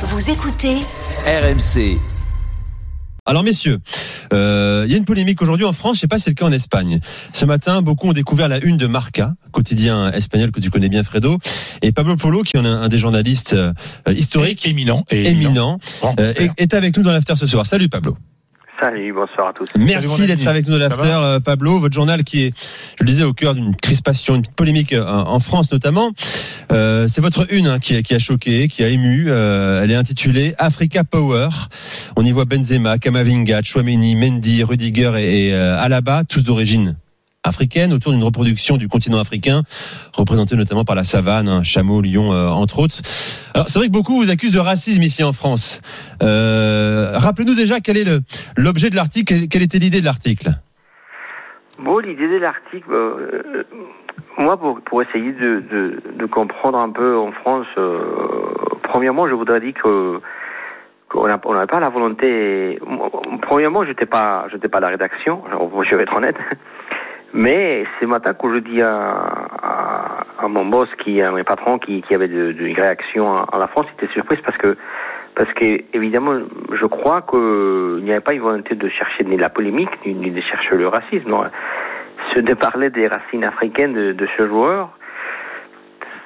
Vous 0.00 0.30
écoutez 0.30 0.76
RMC. 1.26 1.98
Alors 3.26 3.42
messieurs, 3.42 3.78
euh, 4.32 4.84
il 4.86 4.92
y 4.92 4.94
a 4.94 4.96
une 4.96 5.04
polémique 5.04 5.42
aujourd'hui 5.42 5.66
en 5.66 5.72
France, 5.72 5.96
je 5.96 6.02
sais 6.02 6.06
pas 6.06 6.18
si 6.18 6.24
c'est 6.24 6.30
le 6.30 6.34
cas 6.34 6.44
en 6.44 6.52
Espagne. 6.52 7.00
Ce 7.32 7.44
matin, 7.44 7.82
beaucoup 7.82 8.08
ont 8.08 8.12
découvert 8.12 8.46
la 8.46 8.62
une 8.62 8.76
de 8.76 8.86
Marca, 8.86 9.34
quotidien 9.50 10.12
espagnol 10.12 10.52
que 10.52 10.60
tu 10.60 10.70
connais 10.70 10.88
bien 10.88 11.02
Fredo, 11.02 11.38
et 11.82 11.90
Pablo 11.90 12.14
Polo, 12.14 12.44
qui 12.44 12.56
est 12.56 12.60
un, 12.60 12.86
des 12.86 12.96
journalistes 12.96 13.54
euh, 13.54 13.72
historiques, 14.06 14.68
éminent, 14.68 15.04
et 15.10 15.30
éminent, 15.30 15.80
euh, 16.20 16.32
est 16.56 16.74
avec 16.74 16.96
nous 16.96 17.02
dans 17.02 17.10
l'after 17.10 17.34
ce 17.34 17.46
soir. 17.46 17.66
Salut 17.66 17.88
Pablo. 17.88 18.16
Salut, 18.80 19.12
bonsoir 19.12 19.48
à 19.48 19.52
tous. 19.52 19.68
Merci 19.76 20.26
d'être 20.26 20.46
avec 20.46 20.66
nous 20.66 20.78
dans 20.78 20.88
Ça 20.88 20.96
l'after, 20.96 21.18
euh, 21.20 21.40
Pablo. 21.40 21.80
Votre 21.80 21.94
journal 21.94 22.22
qui 22.22 22.44
est, 22.44 22.52
je 22.98 23.02
le 23.02 23.06
disais, 23.06 23.24
au 23.24 23.32
cœur 23.32 23.54
d'une 23.54 23.74
crispation, 23.74 24.36
une 24.36 24.46
polémique 24.46 24.92
euh, 24.92 25.04
en 25.04 25.40
France 25.40 25.72
notamment. 25.72 26.12
Euh, 26.70 27.08
c'est 27.08 27.20
votre 27.20 27.52
une 27.52 27.66
hein, 27.66 27.78
qui, 27.80 27.96
a, 27.96 28.02
qui 28.02 28.14
a 28.14 28.20
choqué, 28.20 28.68
qui 28.68 28.84
a 28.84 28.88
ému. 28.88 29.26
Euh, 29.28 29.82
elle 29.82 29.90
est 29.90 29.96
intitulée 29.96 30.54
Africa 30.58 31.02
Power. 31.02 31.48
On 32.16 32.24
y 32.24 32.30
voit 32.30 32.44
Benzema, 32.44 32.98
Kamavinga, 32.98 33.62
Chouameni, 33.62 34.14
Mendy, 34.14 34.62
Rudiger 34.62 35.12
et, 35.18 35.48
et 35.48 35.54
euh, 35.54 35.78
Alaba, 35.80 36.22
tous 36.24 36.44
d'origine 36.44 36.96
africaine, 37.48 37.92
autour 37.92 38.12
d'une 38.12 38.22
reproduction 38.22 38.76
du 38.76 38.88
continent 38.88 39.18
africain, 39.18 39.62
représentée 40.12 40.56
notamment 40.56 40.84
par 40.84 40.96
la 40.96 41.04
savane, 41.04 41.48
hein, 41.48 41.62
chameau, 41.62 42.00
lion, 42.02 42.32
euh, 42.32 42.48
entre 42.48 42.80
autres. 42.80 42.96
Alors 43.54 43.68
c'est 43.68 43.78
vrai 43.78 43.88
que 43.88 43.92
beaucoup 43.92 44.16
vous 44.16 44.30
accusent 44.30 44.54
de 44.54 44.58
racisme 44.58 45.02
ici 45.02 45.22
en 45.22 45.32
France. 45.32 45.80
Euh, 46.22 47.12
Rappelez-nous 47.14 47.54
déjà 47.54 47.80
quel 47.80 47.96
est 47.96 48.06
l'objet 48.56 48.90
de 48.90 48.96
l'article, 48.96 49.48
quelle- 49.48 49.62
était 49.62 49.78
l'idée 49.78 50.00
de 50.00 50.04
l'article? 50.04 50.50
Bon, 51.78 51.98
l'idée 51.98 52.26
de 52.28 52.38
l'article, 52.38 52.90
euh, 52.92 53.64
moi, 54.36 54.58
pour, 54.58 55.02
essayer 55.02 55.32
de, 55.32 56.26
comprendre 56.26 56.78
un 56.78 56.90
peu 56.90 57.16
en 57.16 57.32
France, 57.32 57.66
premièrement, 58.82 59.28
je 59.28 59.34
voudrais 59.34 59.60
dire 59.60 59.74
que 59.74 60.20
on 61.14 61.26
n'avait 61.54 61.66
pas 61.66 61.80
la 61.80 61.88
volonté. 61.88 62.78
Premièrement, 63.42 63.84
j'étais 63.84 64.06
pas, 64.06 64.46
j'étais 64.52 64.68
pas 64.68 64.78
à 64.78 64.82
la 64.82 64.88
rédaction. 64.88 65.42
Je 65.88 65.96
vais 65.96 66.02
être 66.02 66.14
honnête. 66.14 66.36
Mais 67.34 67.84
ce 68.00 68.06
matin, 68.06 68.32
quand 68.34 68.52
je 68.54 68.58
dis 68.58 68.80
à, 68.80 69.10
à, 69.62 70.24
à 70.38 70.48
mon 70.48 70.64
boss, 70.64 70.88
qui, 70.98 71.20
à 71.20 71.30
mes 71.30 71.44
patrons, 71.44 71.78
qui, 71.78 72.00
qui 72.02 72.14
avait 72.14 72.28
de, 72.28 72.52
de 72.52 72.64
une 72.66 72.74
réaction 72.76 73.36
à, 73.36 73.58
la 73.58 73.66
France, 73.66 73.86
j'étais 73.90 74.12
surprise 74.14 74.40
parce 74.44 74.56
que, 74.56 74.76
parce 75.34 75.52
que 75.52 75.82
évidemment, 75.92 76.40
je 76.72 76.86
crois 76.86 77.22
qu'il 77.22 78.02
n'y 78.04 78.10
avait 78.12 78.20
pas 78.20 78.32
une 78.32 78.40
volonté 78.40 78.74
de 78.74 78.88
chercher 78.88 79.24
ni 79.24 79.36
la 79.36 79.50
polémique, 79.50 79.90
ni, 80.06 80.30
de 80.30 80.40
chercher 80.40 80.76
le 80.76 80.88
racisme. 80.88 81.28
Non. 81.28 81.44
Ce 82.34 82.40
de 82.40 82.54
parler 82.54 82.90
des 82.90 83.06
racines 83.06 83.44
africaines 83.44 83.92
de, 83.92 84.12
de 84.12 84.28
ce 84.36 84.48
joueur, 84.48 84.90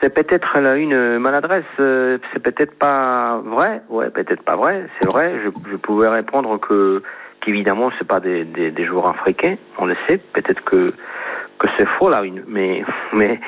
c'est 0.01 0.15
peut-être 0.15 0.57
une 0.57 1.19
maladresse. 1.19 1.65
euh, 1.81 2.19
C'est 2.33 2.43
peut-être 2.43 2.79
pas 2.79 3.41
vrai. 3.45 3.83
Ouais, 3.89 4.11
peut-être 4.11 4.43
pas 4.45 4.57
vrai. 4.57 4.87
C'est 5.01 5.13
vrai. 5.13 5.35
Je, 5.45 5.51
je 5.71 5.77
pouvais 5.77 6.09
répondre 6.09 6.59
que 6.61 7.03
qu'évidemment 7.43 7.91
c'est 7.99 8.07
pas 8.09 8.21
des, 8.21 8.45
des, 8.45 8.71
des 8.71 8.85
joueurs 8.85 9.09
africains. 9.09 9.57
On 9.79 9.87
le 9.87 9.97
sait. 10.07 10.19
Peut-être 10.33 10.63
que 10.65 10.95
que 11.59 11.69
c'est 11.77 11.87
faux 11.99 12.09
là. 12.09 12.23
Mais 12.49 12.83
mais 13.13 13.39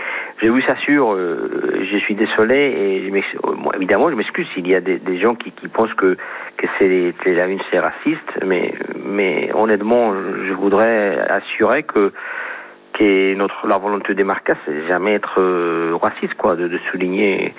j'ai 0.40 0.50
vu 0.50 0.62
ça 0.62 0.76
sur. 0.76 1.12
euh, 1.12 1.84
je 1.90 1.98
suis 1.98 2.14
désolé 2.14 2.56
et 2.56 3.08
je 3.08 3.14
euh, 3.14 3.70
évidemment 3.76 4.10
je 4.10 4.14
m'excuse 4.16 4.46
s'il 4.54 4.68
y 4.68 4.74
a 4.74 4.80
des, 4.80 4.98
des 4.98 5.18
gens 5.18 5.34
qui, 5.34 5.50
qui 5.52 5.68
pensent 5.68 5.94
que 5.94 6.16
que 6.56 6.66
c'est 6.78 7.14
une 7.46 7.60
c'est 7.70 7.78
raciste. 7.80 8.30
Mais 8.44 8.74
mais 9.04 9.50
honnêtement, 9.54 10.12
je 10.46 10.52
voudrais 10.52 11.18
assurer 11.30 11.82
que 11.84 12.12
que 12.94 13.34
notre 13.34 13.66
la 13.66 13.78
volonté 13.78 14.14
des 14.14 14.24
marcas 14.24 14.56
c'est 14.64 14.86
jamais 14.86 15.14
être 15.14 15.40
euh, 15.40 15.96
raciste 16.00 16.34
quoi 16.34 16.56
de, 16.56 16.68
de 16.68 16.78
souligner 16.90 17.54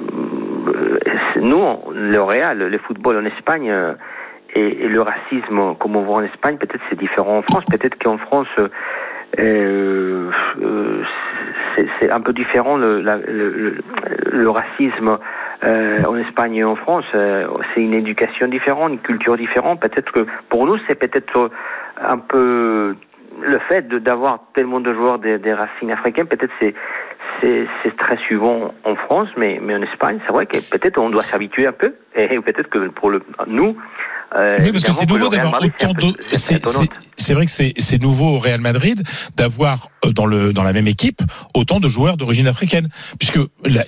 euh, 0.00 0.98
nous 1.36 1.62
le 1.92 2.22
Real 2.22 2.58
le 2.58 2.78
football 2.78 3.18
en 3.18 3.24
Espagne 3.26 3.70
euh, 3.70 3.92
et, 4.54 4.88
le 4.88 5.02
racisme 5.02 5.74
comme 5.78 5.96
on 5.96 6.02
voit 6.02 6.16
en 6.16 6.22
Espagne 6.22 6.56
peut-être 6.58 6.82
c'est 6.90 6.98
différent 6.98 7.38
en 7.38 7.42
France 7.42 7.64
peut-être 7.70 7.98
qu'en 8.02 8.18
France 8.18 8.48
euh, 9.38 10.30
euh, 10.60 11.02
c'est 12.00 12.10
un 12.10 12.20
peu 12.20 12.32
différent 12.32 12.76
le, 12.76 13.00
la- 13.00 13.16
le, 13.16 13.78
le, 14.30 14.50
racisme 14.50 15.18
euh, 15.64 16.02
en 16.04 16.16
Espagne 16.16 16.56
et 16.56 16.64
en 16.64 16.76
France. 16.76 17.06
Euh, 17.14 17.46
c'est 17.74 17.80
une 17.80 17.94
éducation 17.94 18.46
différente, 18.48 18.92
une 18.92 18.98
culture 18.98 19.36
différente. 19.36 19.80
Peut-être 19.80 20.12
que 20.12 20.26
pour 20.50 20.66
nous, 20.66 20.76
c'est 20.86 20.96
peut-être 20.96 21.50
un 22.02 22.18
peu 22.18 22.94
le 23.40 23.58
fait 23.60 23.88
d'avoir 23.88 24.40
tellement 24.54 24.80
de 24.80 24.92
joueurs 24.92 25.18
des, 25.18 25.38
des 25.38 25.54
racines 25.54 25.90
africaines. 25.90 26.26
Peut-être 26.26 26.52
c'est 26.60 26.74
c'est 27.40 27.96
très 27.96 28.18
souvent 28.28 28.72
en 28.84 28.94
France, 28.94 29.28
mais 29.36 29.58
mais 29.62 29.74
en 29.74 29.82
Espagne, 29.82 30.20
c'est 30.26 30.32
vrai 30.32 30.46
que 30.46 30.58
peut-être 30.70 30.98
on 30.98 31.10
doit 31.10 31.22
s'habituer 31.22 31.66
un 31.66 31.72
peu. 31.72 31.94
Et 32.14 32.38
peut-être 32.40 32.68
que 32.68 32.88
pour 32.88 33.10
le 33.10 33.22
nous. 33.46 33.76
Euh, 34.36 34.56
Oui, 34.60 34.72
parce 34.72 34.84
que 34.84 34.92
c'est 34.92 35.08
nouveau 35.08 35.28
d'avoir 35.28 35.62
autant 35.62 35.92
de. 35.92 36.14
C'est 37.16 37.34
vrai 37.34 37.46
que 37.46 37.52
c'est 37.52 37.74
c'est 37.78 38.00
nouveau 38.00 38.36
au 38.36 38.38
Real 38.38 38.60
Madrid 38.60 39.02
d'avoir 39.36 39.88
euh, 40.04 40.12
dans 40.12 40.26
le 40.26 40.52
dans 40.52 40.62
la 40.62 40.72
même 40.72 40.86
équipe 40.88 41.20
autant 41.54 41.78
de 41.80 41.88
joueurs 41.88 42.16
d'origine 42.16 42.46
africaine, 42.48 42.88
puisque 43.18 43.38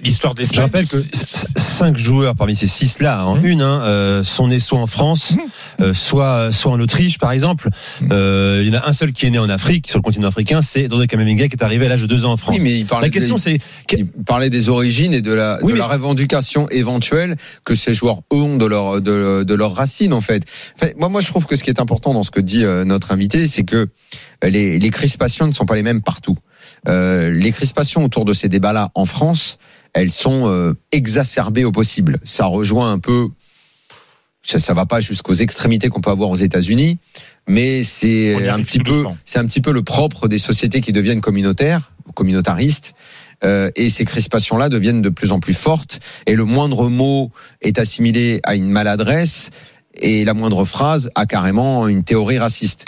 l'histoire 0.03 0.33
Je 0.35 0.43
d'Espagne. 0.43 0.61
rappelle 0.65 0.87
que 0.87 0.97
cinq 1.13 1.97
joueurs 1.97 2.35
parmi 2.37 2.57
ces 2.57 2.67
six 2.67 3.01
là 3.01 3.27
en 3.27 3.35
Mmh. 3.37 3.47
une 3.47 3.61
hein, 3.63 3.81
euh, 3.83 4.23
sont 4.23 4.49
nés 4.49 4.61
soit 4.61 4.79
en 4.79 4.87
France, 4.87 5.35
euh, 5.81 5.93
soit 5.95 6.53
soit 6.53 6.73
en 6.73 6.81
Autriche 6.81 7.19
par 7.19 7.33
exemple. 7.33 7.69
Mmh. 8.01 8.09
Euh, 8.13 8.63
il 8.65 8.73
y 8.73 8.77
en 8.77 8.81
a 8.81 8.89
un 8.89 8.93
seul 8.93 9.13
qui 9.13 9.27
est 9.27 9.31
né 9.31 9.39
en 9.39 9.49
Afrique, 9.49 9.89
sur 9.89 9.99
le 9.99 10.03
continent 10.03 10.29
africain, 10.29 10.63
c'est 10.63 10.87
Dodé 10.89 11.07
Kamavinga 11.07 11.49
qui 11.49 11.57
est 11.57 11.63
arrivé 11.65 11.87
à 11.87 11.89
l'âge 11.89 12.03
de 12.03 12.07
deux 12.07 12.25
ans 12.25 12.33
en 12.33 12.37
France. 12.37 12.57
Oui, 12.57 12.63
mais 12.63 12.79
il 12.79 12.87
parlait, 12.87 13.07
La 13.09 13.11
question 13.11 13.37
des, 13.37 13.41
c'est 13.41 13.59
il 13.93 14.07
parlait 14.07 14.51
des 14.51 14.69
origines 14.69 15.13
et 15.15 15.23
de 15.23 15.33
la, 15.33 15.59
Oui, 15.63 15.73
de 15.73 15.73
mais- 15.73 15.79
la 15.79 15.87
revendication 15.89 16.69
éventuelle 16.69 17.37
que 17.65 17.75
ces 17.75 17.93
joueurs 17.95 18.21
ont 18.31 18.57
de 18.57 18.67
leur, 18.67 19.01
de, 19.01 19.43
de 19.43 19.55
leurs 19.55 19.75
racines, 19.75 20.13
en 20.13 20.21
fait. 20.21 20.43
Enfin, 20.81 20.93
moi, 20.99 21.09
moi, 21.09 21.21
je 21.21 21.29
trouve 21.29 21.47
que 21.47 21.57
ce 21.57 21.65
qui 21.65 21.71
est 21.71 21.81
important 21.81 22.15
dans 22.15 22.23
ce 22.23 22.31
que 22.31 22.41
dit 22.41 22.65
euh, 22.65 22.85
notre 22.85 23.11
invité, 23.15 23.47
c'est 23.47 23.65
que 23.65 23.89
euh, 24.45 24.49
les, 24.49 24.79
les 24.79 24.91
crispations 24.91 25.47
ne 25.47 25.53
sont 25.53 25.67
pas 25.67 25.75
les 25.75 25.83
mêmes 25.83 26.03
partout. 26.03 26.37
Euh, 26.89 27.31
les 27.31 27.53
crispations 27.53 28.05
autour 28.05 28.25
de 28.25 28.33
ces 28.33 28.49
débats-là 28.49 28.91
en 28.95 29.07
France, 29.07 29.59
elles 29.95 30.11
sont 30.11 30.49
euh, 30.49 30.75
exacerbées 30.93 31.65
au 31.65 31.73
possible. 31.73 32.19
Ça 32.25 32.47
rejoint 32.47 32.93
un 32.93 32.99
peu, 32.99 33.29
ça, 34.43 34.59
ça 34.59 34.75
va 34.75 34.87
pas 34.87 35.01
jusqu'aux 35.01 35.35
extrémités 35.35 35.89
qu'on 35.89 36.01
peut 36.01 36.11
avoir 36.11 36.31
aux 36.31 36.37
États-Unis, 36.37 36.99
mais 37.47 37.83
c'est 37.83 38.49
un 38.49 38.63
petit 38.63 38.81
peu, 38.81 39.05
c'est 39.25 39.39
un 39.39 39.47
petit 39.47 39.61
peu 39.61 39.73
le 39.73 39.83
propre 39.83 40.29
des 40.29 40.39
sociétés 40.39 40.81
qui 40.81 40.93
deviennent 40.93 41.21
communautaires, 41.21 41.93
communautaristes. 42.15 42.95
Euh, 43.43 43.71
et 43.77 43.91
ces 43.91 44.05
crispations-là 44.05 44.69
deviennent 44.69 45.03
de 45.03 45.11
plus 45.11 45.33
en 45.33 45.41
plus 45.41 45.55
fortes. 45.55 46.01
Et 46.27 46.35
le 46.35 46.45
moindre 46.45 46.89
mot 46.89 47.31
est 47.61 47.79
assimilé 47.79 48.41
à 48.45 48.55
une 48.55 48.71
maladresse, 48.71 49.51
et 49.95 50.25
la 50.25 50.35
moindre 50.35 50.65
phrase 50.65 51.11
a 51.15 51.27
carrément 51.27 51.87
une 51.87 52.05
théorie 52.05 52.39
raciste. 52.39 52.87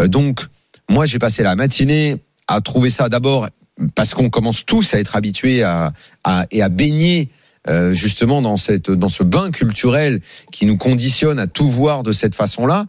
Euh, 0.00 0.08
donc, 0.08 0.40
moi, 0.88 1.06
j'ai 1.06 1.18
passé 1.18 1.42
la 1.42 1.54
matinée 1.54 2.16
à 2.48 2.60
trouver 2.60 2.90
ça 2.90 3.08
d'abord 3.08 3.48
parce 3.94 4.14
qu'on 4.14 4.30
commence 4.30 4.64
tous 4.64 4.94
à 4.94 5.00
être 5.00 5.16
habitués 5.16 5.62
à, 5.62 5.92
à 6.22 6.46
et 6.50 6.62
à 6.62 6.68
baigner 6.68 7.28
euh, 7.68 7.92
justement 7.94 8.42
dans 8.42 8.56
cette 8.56 8.90
dans 8.90 9.08
ce 9.08 9.22
bain 9.22 9.50
culturel 9.50 10.20
qui 10.52 10.66
nous 10.66 10.76
conditionne 10.76 11.38
à 11.38 11.46
tout 11.46 11.68
voir 11.68 12.02
de 12.02 12.12
cette 12.12 12.34
façon-là. 12.34 12.86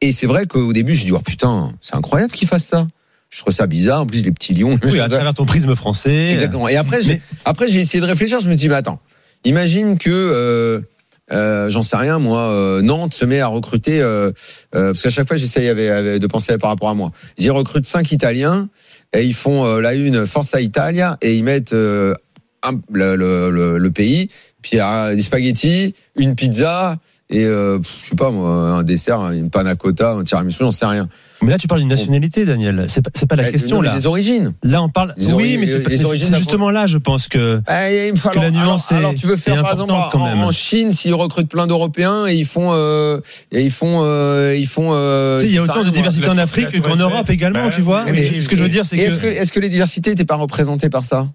Et 0.00 0.12
c'est 0.12 0.26
vrai 0.26 0.46
qu'au 0.46 0.72
début, 0.72 0.94
je 0.94 1.04
dis 1.04 1.12
oh 1.12 1.20
putain, 1.20 1.72
c'est 1.80 1.94
incroyable 1.96 2.32
qu'ils 2.32 2.48
fassent 2.48 2.66
ça. 2.66 2.86
Je 3.30 3.38
trouve 3.40 3.54
ça 3.54 3.66
bizarre. 3.66 4.02
En 4.02 4.06
plus, 4.06 4.22
les 4.22 4.30
petits 4.32 4.52
lions. 4.52 4.78
oui, 4.84 5.00
à 5.00 5.08
travers 5.08 5.32
ton 5.32 5.46
prisme 5.46 5.74
français. 5.74 6.32
Exactement. 6.32 6.68
Et 6.68 6.76
après, 6.76 7.00
j'ai, 7.00 7.14
Mais- 7.14 7.20
après, 7.46 7.66
j'ai 7.66 7.80
essayé 7.80 8.00
de 8.00 8.06
réfléchir. 8.06 8.40
Je 8.40 8.48
me 8.50 8.54
dis, 8.54 8.68
mais 8.68 8.74
attends, 8.74 9.00
imagine 9.44 9.96
que, 9.96 10.10
euh, 10.10 10.82
euh, 11.30 11.70
j'en 11.70 11.82
sais 11.82 11.96
rien, 11.96 12.18
moi, 12.18 12.40
euh, 12.40 12.82
Nantes 12.82 13.14
se 13.14 13.24
met 13.24 13.40
à 13.40 13.46
recruter, 13.46 14.00
euh, 14.00 14.32
parce 14.72 15.02
qu'à 15.02 15.10
chaque 15.10 15.28
fois, 15.28 15.36
j'essaye 15.36 15.68
de 15.68 16.26
penser 16.26 16.58
par 16.58 16.70
rapport 16.70 16.88
à 16.88 16.94
moi. 16.94 17.12
Ils 17.38 17.50
recrutent 17.50 17.86
cinq 17.86 18.12
Italiens 18.12 18.68
et 19.12 19.24
ils 19.24 19.34
font 19.34 19.64
la 19.76 19.94
une 19.94 20.26
Forza 20.26 20.60
Italia 20.60 21.18
et 21.22 21.36
ils 21.36 21.44
mettent 21.44 21.72
le, 21.72 22.16
le, 22.90 23.16
le, 23.50 23.78
le 23.78 23.90
pays, 23.90 24.28
puis 24.62 24.78
des 24.78 25.22
spaghettis, 25.22 25.94
une 26.16 26.34
pizza 26.34 26.98
et 27.32 27.44
euh, 27.44 27.78
je 28.04 28.10
sais 28.10 28.16
pas 28.16 28.30
moi, 28.30 28.48
un 28.50 28.82
dessert, 28.84 29.30
une 29.30 29.50
panna 29.50 29.74
cotta, 29.74 30.12
un 30.12 30.22
tiramisu, 30.24 30.58
j'en 30.60 30.70
sais 30.70 30.86
rien. 30.86 31.08
Mais 31.42 31.50
là 31.50 31.58
tu 31.58 31.66
parles 31.66 31.80
d'une 31.80 31.88
nationalité, 31.88 32.44
Daniel. 32.46 32.84
C'est 32.86 33.02
pas, 33.02 33.10
c'est 33.14 33.26
pas 33.26 33.34
la 33.34 33.42
Euh, 33.48 33.50
question 33.50 33.76
non, 33.76 33.82
là. 33.82 33.94
Des 33.94 34.06
origines. 34.06 34.52
Là 34.62 34.80
on 34.80 34.88
parle. 34.88 35.12
Les 35.16 35.32
oui, 35.32 35.56
mais 35.58 35.66
c'est 35.66 35.82
justement 36.36 36.70
là, 36.70 36.86
je 36.86 36.98
pense 36.98 37.26
que. 37.26 37.60
Eh, 37.68 38.06
il 38.08 38.12
me 38.12 38.16
faut- 38.16 38.28
Que 38.28 38.36
la 38.38 38.42
alors- 38.46 38.52
nuance 38.64 38.92
alors, 38.92 39.02
est- 39.02 39.04
alors, 39.06 39.14
tu 39.18 39.26
veux 39.26 39.34
faire 39.36 39.60
par 39.62 39.72
exemple 39.72 39.92
quand 40.12 40.24
même. 40.24 40.38
en 40.42 40.52
Chine 40.52 40.92
s'ils 40.92 41.14
recrutent 41.14 41.48
plein 41.48 41.66
d'Européens 41.66 42.26
et 42.28 42.34
ils 42.34 42.44
font 42.44 42.70
euh, 42.72 43.18
et 43.50 43.62
ils 43.62 43.70
font 43.72 44.02
euh, 44.04 44.54
ils 44.56 44.68
font 44.68 44.90
euh, 44.92 45.38
Tu 45.40 45.46
sais, 45.46 45.50
il 45.50 45.54
y 45.56 45.58
a 45.58 45.62
autant 45.62 45.78
de 45.80 45.84
moi. 45.86 45.90
diversité 45.90 46.28
en 46.28 46.38
Afrique 46.38 46.80
qu'en. 46.80 46.94
Europe 46.96 47.28
également, 47.30 47.64
Bah, 47.64 47.70
tu 47.74 47.80
vois. 47.80 48.04
Ce 48.06 48.48
que 48.48 48.54
je 48.54 48.62
veux 48.62 48.68
dire, 48.68 48.86
c'est 48.86 48.96
que 48.96 49.26
est-ce 49.26 49.52
que 49.52 49.58
les 49.60 49.68
diversités 49.68 50.10
n'étaient 50.10 50.24
pas 50.24 50.36
représentées 50.36 50.90
par 50.90 51.04
ça? 51.04 51.26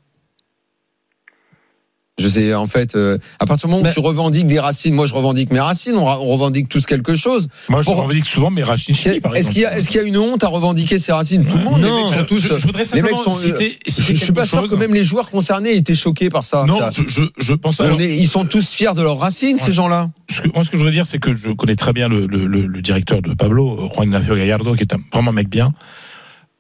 Je 2.27 2.31
sais, 2.33 2.53
en 2.53 2.65
fait, 2.65 2.95
euh, 2.95 3.18
à 3.39 3.45
partir 3.45 3.68
du 3.68 3.71
moment 3.71 3.81
où 3.81 3.85
Mais- 3.85 3.94
tu 3.94 4.00
revendiques 4.00 4.47
des 4.47 4.59
racines, 4.59 4.94
moi 4.94 5.06
je 5.06 5.13
revendique 5.13 5.51
mes 5.51 5.59
racines, 5.59 5.95
on, 5.95 6.06
revendique 6.06 6.68
tous 6.69 6.85
quelque 6.85 7.13
chose. 7.13 7.47
Moi, 7.69 7.81
je 7.81 7.85
Pour- 7.85 7.95
revendique 7.97 8.25
souvent 8.25 8.50
mes 8.50 8.63
racines 8.63 8.95
chili, 8.95 9.19
par 9.21 9.31
Est-ce 9.35 9.50
exemple. 9.50 9.53
qu'il 9.53 9.62
y, 9.62 9.65
a- 9.65 9.77
est-ce 9.77 9.89
qu'il 9.89 10.01
y 10.01 10.03
a 10.03 10.07
une 10.07 10.18
honte 10.18 10.44
à 10.44 10.47
revendiquer 10.47 10.97
ses 10.97 11.12
racines? 11.13 11.45
Tout 11.45 11.57
le 11.57 11.63
monde, 11.63 11.81
Non, 11.81 11.95
les 11.97 12.03
mecs 12.03 12.12
sont 12.13 12.18
Je- 12.19 12.24
tous. 12.25 12.39
je, 12.39 12.57
je 12.57 12.65
voudrais 12.68 12.83
les 12.94 13.01
mecs 13.01 13.12
simplement 13.12 13.31
sont. 13.31 13.31
citer, 13.31 13.79
je, 13.88 13.91
citer 13.91 14.15
je 14.15 14.24
suis 14.24 14.33
pas 14.33 14.45
sûr 14.45 14.68
que 14.69 14.75
même 14.75 14.94
les 14.94 15.03
joueurs 15.03 15.29
concernés 15.29 15.75
étaient 15.75 15.95
choqués 15.95 16.29
par 16.29 16.44
ça. 16.45 16.65
Non, 16.68 16.77
ça. 16.79 16.89
je, 16.91 17.03
je, 17.07 17.24
je 17.38 17.53
pense. 17.53 17.79
Alors, 17.79 18.00
est- 18.01 18.18
ils 18.18 18.27
sont 18.27 18.45
tous 18.45 18.69
fiers 18.71 18.94
de 18.95 19.01
leurs 19.01 19.19
racines, 19.19 19.57
ces 19.57 19.71
gens-là. 19.71 20.09
ce 20.29 20.41
que, 20.41 20.47
moi, 20.53 20.63
ce 20.63 20.69
que 20.69 20.77
je 20.77 20.81
voudrais 20.81 20.94
dire, 20.94 21.07
c'est 21.07 21.19
que 21.19 21.33
je 21.33 21.50
connais 21.50 21.75
très 21.75 21.94
bien 21.94 22.07
le, 22.09 22.25
le, 22.27 22.45
le, 22.45 22.65
le 22.65 22.81
directeur 22.81 23.21
de 23.21 23.33
Pablo, 23.33 23.89
Juan 23.95 24.07
Ignacio 24.07 24.35
Gallardo, 24.35 24.74
qui 24.75 24.81
est 24.81 24.94
un, 24.94 24.97
vraiment 25.13 25.31
un 25.31 25.33
mec 25.33 25.50
bien. 25.50 25.71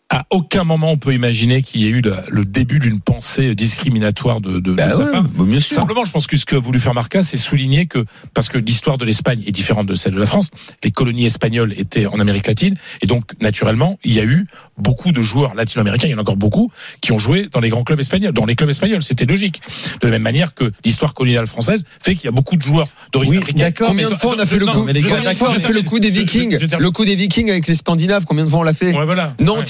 À 0.09 0.23
aucun 0.29 0.63
moment 0.63 0.91
on 0.91 0.97
peut 0.97 1.13
imaginer 1.13 1.61
qu'il 1.61 1.81
y 1.81 1.85
ait 1.85 1.89
eu 1.89 1.99
le, 2.01 2.13
le 2.29 2.45
début 2.45 2.79
d'une 2.79 3.01
pensée 3.01 3.53
discriminatoire 3.55 4.39
de, 4.39 4.53
de, 4.53 4.59
de 4.61 4.73
Bah 4.73 4.89
sa 4.89 4.99
ouais, 5.03 5.11
part. 5.11 5.23
bah 5.23 5.43
bien 5.45 5.59
sûr. 5.59 5.75
Simplement, 5.75 6.05
je 6.05 6.13
pense 6.13 6.27
que 6.27 6.37
ce 6.37 6.45
qu'a 6.45 6.59
voulu 6.59 6.79
faire 6.79 6.93
Marca, 6.93 7.23
c'est 7.23 7.35
souligner 7.35 7.87
que, 7.87 8.05
parce 8.33 8.47
que 8.47 8.57
l'histoire 8.57 8.97
de 8.97 9.03
l'Espagne 9.03 9.43
est 9.45 9.51
différente 9.51 9.85
de 9.85 9.95
celle 9.95 10.13
de 10.13 10.19
la 10.19 10.25
France, 10.25 10.49
les 10.81 10.91
colonies 10.91 11.25
espagnoles 11.25 11.73
étaient 11.77 12.05
en 12.05 12.21
Amérique 12.21 12.47
latine, 12.47 12.75
et 13.01 13.05
donc, 13.05 13.23
naturellement, 13.41 13.99
il 14.05 14.13
y 14.13 14.19
a 14.19 14.23
eu 14.23 14.47
beaucoup 14.77 15.11
de 15.11 15.21
joueurs 15.21 15.55
latino-américains, 15.55 16.07
il 16.07 16.11
y 16.11 16.15
en 16.15 16.19
a 16.19 16.21
encore 16.21 16.37
beaucoup, 16.37 16.71
qui 17.01 17.11
ont 17.11 17.19
joué 17.19 17.49
dans 17.51 17.59
les 17.59 17.67
grands 17.69 17.83
clubs 17.83 17.99
espagnols, 17.99 18.31
dans 18.33 18.45
les 18.45 18.55
clubs 18.55 18.69
espagnols. 18.69 19.03
C'était 19.03 19.25
logique. 19.25 19.61
De 19.99 20.07
la 20.07 20.11
même 20.11 20.21
manière 20.23 20.53
que 20.53 20.71
l'histoire 20.85 21.13
coloniale 21.13 21.47
française 21.47 21.83
fait 21.99 22.15
qu'il 22.15 22.25
y 22.25 22.29
a 22.29 22.31
beaucoup 22.31 22.55
de 22.55 22.61
joueurs 22.61 22.87
d'origine 23.11 23.35
Oui, 23.35 23.43
africaine. 23.43 23.65
d'accord, 23.65 23.87
Combien 23.89 24.09
de 24.09 24.15
fois 24.15 24.35
on 24.37 24.39
a 24.39 24.45
fait 24.45 24.57
le 24.57 24.67
coup 24.67 24.83
mais 24.83 24.93
les 24.93 25.01
gars, 25.01 25.15
Combien 25.17 25.31
de 25.31 25.35
fois 25.35 25.49
on 25.49 25.51
a 25.51 25.55
je 25.55 25.59
fait 25.59 25.73
le 25.73 25.81
coup 25.81 25.99
des. 25.99 26.13
Je- 26.13 26.21
Vikings 26.21 26.57
je. 26.59 26.77
Le 26.77 26.91
coup 26.91 27.03
des 27.03 27.15
Vikings 27.15 27.49
avec 27.49 27.67
les 27.67 27.75
Scandinaves, 27.75 28.23
combien 28.25 28.45
de 28.45 28.49
fois 28.49 28.59
on 28.59 28.63
l'a 28.63 28.71
fait 28.73 28.93
Ouais, 28.97 29.05
voilà. 29.05 29.35
Non, 29.41 29.57
Ouais. 29.57 29.63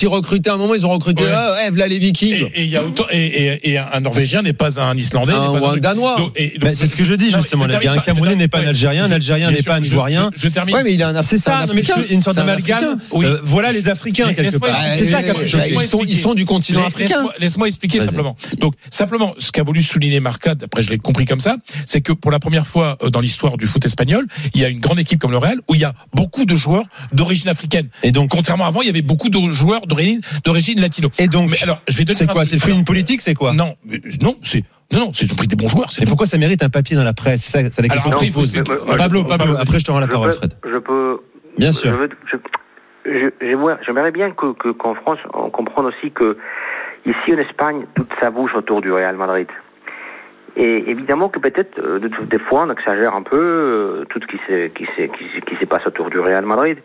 À 0.48 0.54
un 0.54 0.58
moment, 0.58 0.74
ils 0.76 0.86
ont 0.86 0.90
recruté. 0.92 1.24
Ouais. 1.24 1.30
Ah, 1.34 1.54
ouais, 1.54 1.70
voilà 1.70 1.88
les 1.88 1.98
Vikings. 2.00 2.50
Et, 2.54 2.62
et 2.62 2.64
il 2.64 2.70
y 2.70 2.78
a 2.78 2.84
autant, 2.84 3.06
et, 3.12 3.18
et, 3.26 3.70
et 3.72 3.78
un 3.78 4.00
Norvégien 4.00 4.42
n'est 4.42 4.54
pas 4.54 4.80
un 4.82 4.96
Islandais, 4.96 5.34
Un- 5.34 5.54
n'est 5.54 5.60
pas 5.60 5.66
ou 5.66 5.70
un 5.72 5.78
Danois. 5.78 6.32
Bah, 6.62 6.70
c'est 6.74 6.88
ce 6.88 6.96
que 6.96 7.06
je 7.06 7.14
dis 7.14 7.32
Non, 7.32 7.38
justement. 7.40 7.66
je 7.66 7.70
termine 7.70 7.90
Un 7.90 8.02
Camerounais 8.02 8.36
n'est 8.36 8.48
pas 8.48 8.60
un. 8.60 8.68
Algérien, 8.68 9.06
un 9.06 9.12
Algérien 9.12 9.52
n'est 9.52 9.62
pas 9.62 9.76
un 9.76 9.82
Ivoirien. 9.82 10.32
Je, 10.36 10.42
je 10.42 10.48
termine. 10.50 10.76
Ouais, 10.76 10.84
mais 10.84 10.94
il 10.94 11.04
a 11.04 11.10
un 11.10 11.22
C'est 11.22 11.38
ça, 11.38 11.66
non, 11.68 11.74
une 12.10 12.22
sorte 12.22 12.36
d'amalgame. 12.38 12.98
Euh, 13.14 13.40
voilà 13.44 13.72
les 13.72 13.90
Africains 13.90 14.34
quelque 14.34 14.58
part. 14.58 14.76
C'est 14.96 15.06
ça. 15.06 15.20
bah, 15.22 15.34
ils 15.42 15.48
sont, 15.50 15.60
ils 15.60 16.04
expliquer. 16.04 16.14
sont 16.22 16.34
du 16.34 16.46
continent 16.46 16.86
africain. 16.86 17.26
Laisse-moi 17.40 17.68
expliquer 17.68 18.00
simplement. 18.00 18.36
Donc 18.60 18.74
simplement, 18.90 19.34
ce 19.38 19.52
qu'a 19.52 19.64
voulu 19.64 19.82
souligner 19.82 20.20
Marca, 20.20 20.52
après 20.62 20.84
je 20.84 20.90
l'ai 20.90 20.98
compris 20.98 21.26
comme 21.26 21.40
ça, 21.40 21.58
c'est 21.86 22.02
que 22.02 22.12
pour 22.14 22.32
la 22.32 22.40
première 22.40 22.68
fois 22.68 22.98
euh, 23.04 23.10
dans 23.10 23.20
l'histoire 23.20 23.58
du 23.58 23.68
foot 23.68 23.86
espagnol, 23.86 24.26
il 24.54 24.62
y 24.62 24.66
a 24.66 24.70
une 24.70 24.80
grande 24.80 25.00
équipe 25.00 25.20
comme 25.20 25.32
le 25.32 25.38
Real 25.38 25.60
où 25.68 25.76
il 25.76 25.82
y 25.82 25.86
a 25.86 25.94
beaucoup 26.14 26.46
de 26.46 26.56
joueurs 26.56 26.86
d'origine 27.14 27.50
africaine. 27.50 27.88
Et 28.04 28.12
donc, 28.12 28.30
Contrairement 28.30 28.66
à 28.66 28.68
avant, 28.68 28.82
il 28.82 28.88
y 28.88 28.90
avait 28.90 29.02
beaucoup 29.02 29.30
de 29.30 29.50
joueurs 29.50 29.88
d'origine 29.88 30.17
d'origine 30.44 30.80
latino. 30.80 31.10
et 31.20 31.28
donc, 31.28 31.50
Mais 31.52 31.58
alors, 31.64 31.82
je 31.88 31.98
vais 31.98 32.06
te 32.06 32.14
c'est 32.14 32.26
dire 32.26 32.32
un 32.32 32.34
quoi. 32.34 32.46
C'est 32.46 32.56
le 32.56 32.62
fruit 32.62 32.74
d'une 32.74 32.86
politique, 32.86 33.22
c'est 33.22 33.34
quoi? 33.36 33.54
Non, 33.54 33.76
mais- 33.86 34.00
non, 34.22 34.36
c'est 34.44 34.64
non, 34.94 35.00
non, 35.00 35.12
c'est 35.14 35.26
ils 35.26 35.32
ont 35.34 35.36
pris 35.36 35.48
des 35.48 35.56
bons 35.58 35.68
joueurs. 35.70 35.92
c'est 35.92 36.04
Et 36.04 36.06
pourquoi 36.06 36.26
ça 36.26 36.38
mérite 36.38 36.64
un 36.64 36.70
papier 36.70 36.96
dans 36.96 37.04
la 37.04 37.14
presse? 37.14 37.44
C'est 37.44 37.64
ça, 37.64 37.70
c'est 37.72 37.82
la 37.82 37.90
question 37.90 38.10
faut 38.12 38.18
Pablo, 38.98 39.24
je- 39.24 39.28
Pablo, 39.28 39.56
après 39.58 39.80
je 39.80 39.86
te 39.86 39.92
rends 39.92 40.00
la 40.00 40.08
parole, 40.08 40.30
peux- 40.30 40.36
Fred. 40.38 40.54
Je 40.66 40.78
peux. 40.78 41.20
Bien 41.58 41.72
sûr. 41.72 41.92
J'aimerais 43.86 44.12
bien 44.12 44.32
que 44.32 44.54
que- 44.54 44.72
qu'en 44.72 44.96
France, 44.96 45.20
on 45.34 45.50
comprenne 45.50 45.86
aussi 45.86 46.12
que 46.12 46.38
ici 47.06 47.34
en 47.34 47.38
Espagne, 47.38 47.86
toute 47.96 48.10
ça 48.20 48.30
bouge 48.32 48.52
autour 48.56 48.82
du 48.82 48.92
Real 48.92 49.16
Madrid. 49.16 49.48
Et 50.56 50.90
évidemment 50.90 51.30
que 51.30 51.40
peut-être 51.40 51.78
euh, 51.80 52.00
de- 52.00 52.26
des 52.26 52.40
fois 52.40 52.64
on 52.68 52.72
exagère 52.72 53.14
un 53.16 53.22
peu 53.22 53.38
euh, 53.40 54.06
tout 54.10 54.20
ce 54.22 54.26
qui 54.28 54.38
se 54.48 54.68
qui 54.70 54.86
se 54.86 55.02
qui, 55.04 55.24
se- 55.36 55.46
qui 55.46 55.56
se 55.60 55.66
passe 55.66 55.86
autour 55.86 56.10
du 56.10 56.20
Real 56.20 56.46
Madrid. 56.46 56.80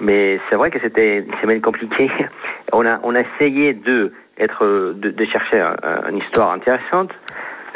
Mais 0.00 0.38
c'est 0.48 0.56
vrai 0.56 0.70
que 0.70 0.78
c'était 0.80 1.18
une 1.18 1.34
semaine 1.40 1.60
compliquée. 1.60 2.10
On 2.72 2.86
a 2.86 3.00
on 3.02 3.14
a 3.14 3.20
essayé 3.22 3.72
de 3.74 4.12
être 4.38 4.64
euh, 4.64 4.92
de, 4.94 5.10
de 5.10 5.24
chercher 5.24 5.58
un- 5.60 5.76
un- 5.82 6.10
une 6.10 6.18
histoire 6.18 6.52
intéressante 6.52 7.10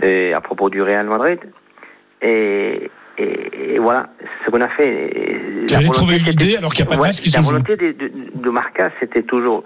euh, 0.03 0.35
à 0.37 0.41
propos 0.41 0.69
du 0.71 0.83
Real 0.83 1.07
Madrid. 1.07 1.41
Et, 2.21 2.91
et, 3.19 3.75
et 3.75 3.79
voilà 3.79 4.11
ce 4.45 4.51
qu'on 4.51 4.61
a 4.61 4.69
fait. 4.69 4.89
Et 4.89 5.33
la 5.63 5.69
Fallait 5.69 5.87
volonté, 5.87 5.91
trouver 5.99 6.19
une 6.19 6.29
idée 6.29 6.57
alors 6.57 6.73
qu'il 6.73 6.85
n'y 6.85 6.89
a 6.89 6.91
pas 6.91 6.97
de 6.97 7.01
Ouais, 7.01 7.09
match 7.09 7.21
qui 7.21 7.31
La 7.31 7.39
se 7.39 7.43
joue. 7.43 7.51
volonté 7.51 7.77
de, 7.77 7.93
de, 7.93 8.11
de 8.35 8.51
Marca, 8.51 8.91
c'était 9.01 9.23
toujours. 9.23 9.65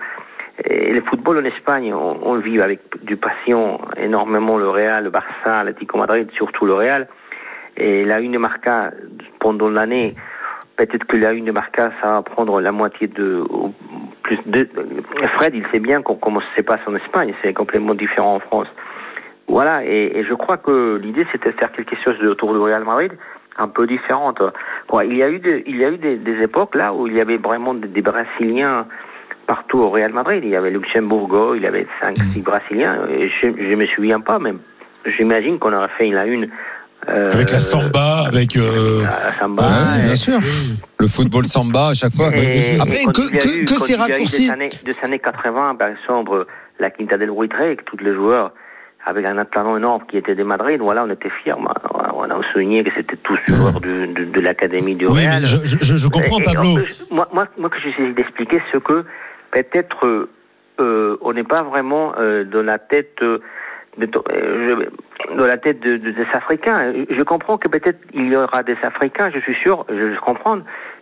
Et 0.65 0.93
le 0.93 1.03
football 1.03 1.39
en 1.39 1.45
Espagne, 1.45 1.93
on, 1.93 2.19
on 2.23 2.39
vit 2.39 2.61
avec 2.63 2.81
du 3.03 3.17
passion 3.17 3.79
énormément 3.99 4.57
le 4.57 4.71
Real, 4.71 5.05
le 5.05 5.11
Barça, 5.11 5.65
l'Atlético 5.65 5.99
Madrid, 5.99 6.31
surtout 6.33 6.65
le 6.65 6.75
Real. 6.75 7.09
Et 7.77 8.05
la 8.07 8.21
une 8.21 8.33
de 8.33 8.39
Marca 8.39 8.93
pendant 9.39 9.69
l'année, 9.69 10.15
peut-être 10.77 11.05
que 11.07 11.17
la 11.17 11.33
une 11.33 11.47
de 11.47 11.53
Marca, 11.53 11.91
ça 12.03 12.09
va 12.13 12.23
prendre 12.23 12.61
la 12.61 12.73
moitié 12.73 13.07
de 13.09 13.45
plus 14.23 14.39
de. 14.47 14.69
Fred, 15.37 15.55
il 15.55 15.65
sait 15.73 15.79
bien 15.81 16.03
qu'on- 16.03 16.17
comment 16.17 16.41
ça 16.41 16.47
se 16.57 16.63
passe 16.63 16.81
en 16.87 16.95
Espagne, 16.97 17.33
c'est 17.43 17.53
complètement 17.55 17.95
différent 17.95 18.37
en 18.37 18.41
France. 18.41 18.69
Voilà, 19.49 19.85
et, 19.85 20.19
et 20.19 20.25
je 20.25 20.35
crois 20.35 20.57
que 20.57 20.97
l'idée 21.03 21.27
c'était 21.33 21.53
de 21.53 21.57
faire 21.57 21.71
quelque 21.73 21.95
chose 22.05 22.19
de, 22.19 22.29
autour 22.29 22.53
du 22.53 22.59
Real 22.59 22.85
Madrid 22.85 23.13
un 23.59 23.69
peu 23.69 23.87
différente. 23.87 24.43
Quoi, 24.89 25.05
il 25.05 25.17
y 25.17 25.23
a 25.23 25.31
eu, 25.31 25.39
de- 25.39 25.63
il 25.67 25.77
y 25.77 25.85
a 25.85 25.91
eu 25.91 25.97
des, 25.99 26.17
des 26.17 26.43
époques 26.43 26.75
là 26.75 26.93
où 26.93 27.07
il 27.07 27.15
y 27.15 27.21
avait 27.21 27.37
vraiment 27.39 27.73
des, 27.75 27.89
des 27.89 28.03
Brésiliens 28.03 28.87
partout 29.47 29.79
au 29.79 29.89
Real 29.91 30.13
Madrid. 30.13 30.43
Il 30.45 30.51
y 30.51 30.57
avait 30.57 30.71
Luxembourg, 30.71 31.55
il 31.57 31.63
y 31.63 31.67
avait 31.67 31.87
cinq, 32.01 32.17
six 32.19 32.43
Brésiliens. 32.43 33.07
Et 33.09 33.29
je, 33.29 33.47
je 33.57 33.75
me 33.77 33.87
souviens 33.87 34.21
pas, 34.21 34.39
mais 34.41 34.53
j'imagine 35.07 35.59
qu'on 35.61 35.73
aurait 35.73 35.89
fait 35.97 36.11
la 36.11 36.27
une. 36.27 36.51
Euh, 37.09 37.31
Avec 37.33 37.51
la 37.53 37.61
samba, 37.61 38.25
avec 38.27 38.57
euh, 38.57 39.03
la 39.05 39.33
samba. 39.33 39.63
Ouais, 39.63 40.01
et- 40.01 40.05
bien 40.07 40.17
sûr. 40.17 40.39
Le 40.99 41.07
football 41.07 41.45
samba 41.47 41.89
à 41.89 41.95
chaque 41.95 42.13
fois. 42.13 42.29
et, 42.35 42.79
Après, 42.81 43.03
et 43.03 43.07
que, 43.07 43.75
eu- 43.75 43.79
ces 43.79 43.95
raccourcis. 43.95 44.47
Des 44.47 44.51
années, 44.51 44.69
des 44.85 44.97
années 45.05 45.19
80, 45.19 45.75
par 45.77 45.89
exemple, 45.89 46.47
la 46.81 46.91
Quinta 46.91 47.17
del 47.19 47.31
Buitre, 47.31 47.57
avec 47.61 47.85
tous 47.85 47.97
les 47.99 48.15
joueurs, 48.15 48.53
avec 49.05 49.25
un 49.25 49.45
talent 49.45 49.77
énorme 49.77 50.03
qui 50.11 50.17
était 50.17 50.35
de 50.35 50.43
Madrid, 50.43 50.81
voilà, 50.81 51.05
on 51.05 51.11
était 51.11 51.31
fiers. 51.43 51.55
moi. 51.59 51.75
On 52.19 52.25
a 52.25 52.41
souligné 52.53 52.83
que 52.83 52.91
c'était 52.97 53.17
tous 53.23 53.39
joueurs 53.47 53.81
de, 53.81 54.07
de, 54.13 54.25
de 54.25 54.41
l'académie 54.41 54.95
du 54.97 55.07
Oui, 55.07 55.21
Real. 55.27 55.41
mais 55.43 55.47
je, 55.47 55.59
je, 55.65 55.77
je- 55.81 55.97
je 55.97 56.09
comprends, 56.09 56.41
Pablo. 56.41 56.75
plus, 56.77 57.05
moi, 57.11 57.29
moi, 57.33 57.47
moi, 57.59 57.69
que 57.71 57.77
j'essaie 57.81 58.13
d'expliquer, 58.15 58.61
c'est 58.73 58.83
que 58.83 59.05
peut-être 59.53 60.05
euh, 60.07 60.29
euh, 60.81 61.17
on 61.21 61.33
n'est 61.35 61.45
pas 61.45 61.63
vraiment 61.63 62.15
euh, 62.19 62.45
dans 62.45 62.63
la 62.63 62.79
tête 62.79 63.23
euh, 64.01 64.87
de, 65.37 65.45
la 65.45 65.57
tête 65.57 65.81
de, 65.81 65.97
de- 65.97 66.11
des 66.11 66.27
Africains. 66.33 66.93
Je 67.11 67.23
comprends 67.23 67.59
que 67.59 67.69
peut-être 67.69 67.99
il 68.15 68.29
y 68.29 68.37
aura 68.37 68.63
des 68.63 68.77
Africains, 68.83 69.31
je 69.35 69.41
suis 69.41 69.55
sûr, 69.57 69.85
je, 69.89 70.15
je 70.15 70.21
comprends, 70.21 70.59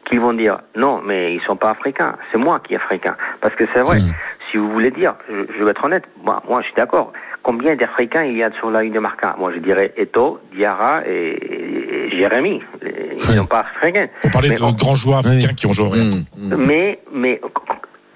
qui 0.09 0.17
vont 0.19 0.33
dire 0.35 0.59
non, 0.77 1.01
mais 1.05 1.35
ils 1.35 1.41
sont 1.43 1.57
pas 1.57 1.71
africains. 1.71 2.17
C'est 2.33 2.39
moi 2.39 2.61
qui 2.61 2.75
est 2.75 2.77
africain, 2.77 3.17
parce 3.41 3.55
que 3.55 3.65
c'est 3.73 3.81
vrai. 3.81 3.99
Hmm. 3.99 4.13
Si 4.51 4.59
vous 4.59 4.71
voulez 4.71 4.93
dire, 4.93 5.15
je, 5.29 5.53
je 5.59 5.65
vais 5.65 5.71
être 5.73 5.85
honnête, 5.85 6.05
moi, 6.23 6.41
moi 6.49 6.61
je 6.61 6.67
suis 6.67 6.77
d'accord. 6.77 7.13
Combien 7.43 7.75
d'Africains 7.77 8.23
il 8.25 8.37
y 8.39 8.43
a 8.43 8.51
sur 8.53 8.71
la 8.71 8.85
une 8.85 8.93
de 8.93 9.01
Marca? 9.01 9.35
Moi 9.39 9.53
je 9.53 9.59
dirais 9.59 9.93
Eto, 9.97 10.39
Diarra 10.55 11.03
et, 11.07 12.07
et 12.07 12.11
Jérémy. 12.17 12.63
Ils 12.83 13.15
ne 13.17 13.19
sont 13.41 13.47
pas 13.47 13.61
africains. 13.61 14.07
on 14.25 14.29
parlait 14.31 14.49
Mais 14.51 14.57
de 14.57 14.63
on- 14.63 14.73
grands 14.73 14.95
joueurs 14.95 15.19
africains 15.19 15.49
Oui. 15.51 15.55
qui 15.57 15.67
ont 15.67 15.73
joué. 15.73 15.99
Mmh, 15.99 16.55
mmh. 16.55 16.67
mais, 16.67 16.99
mais 17.13 17.41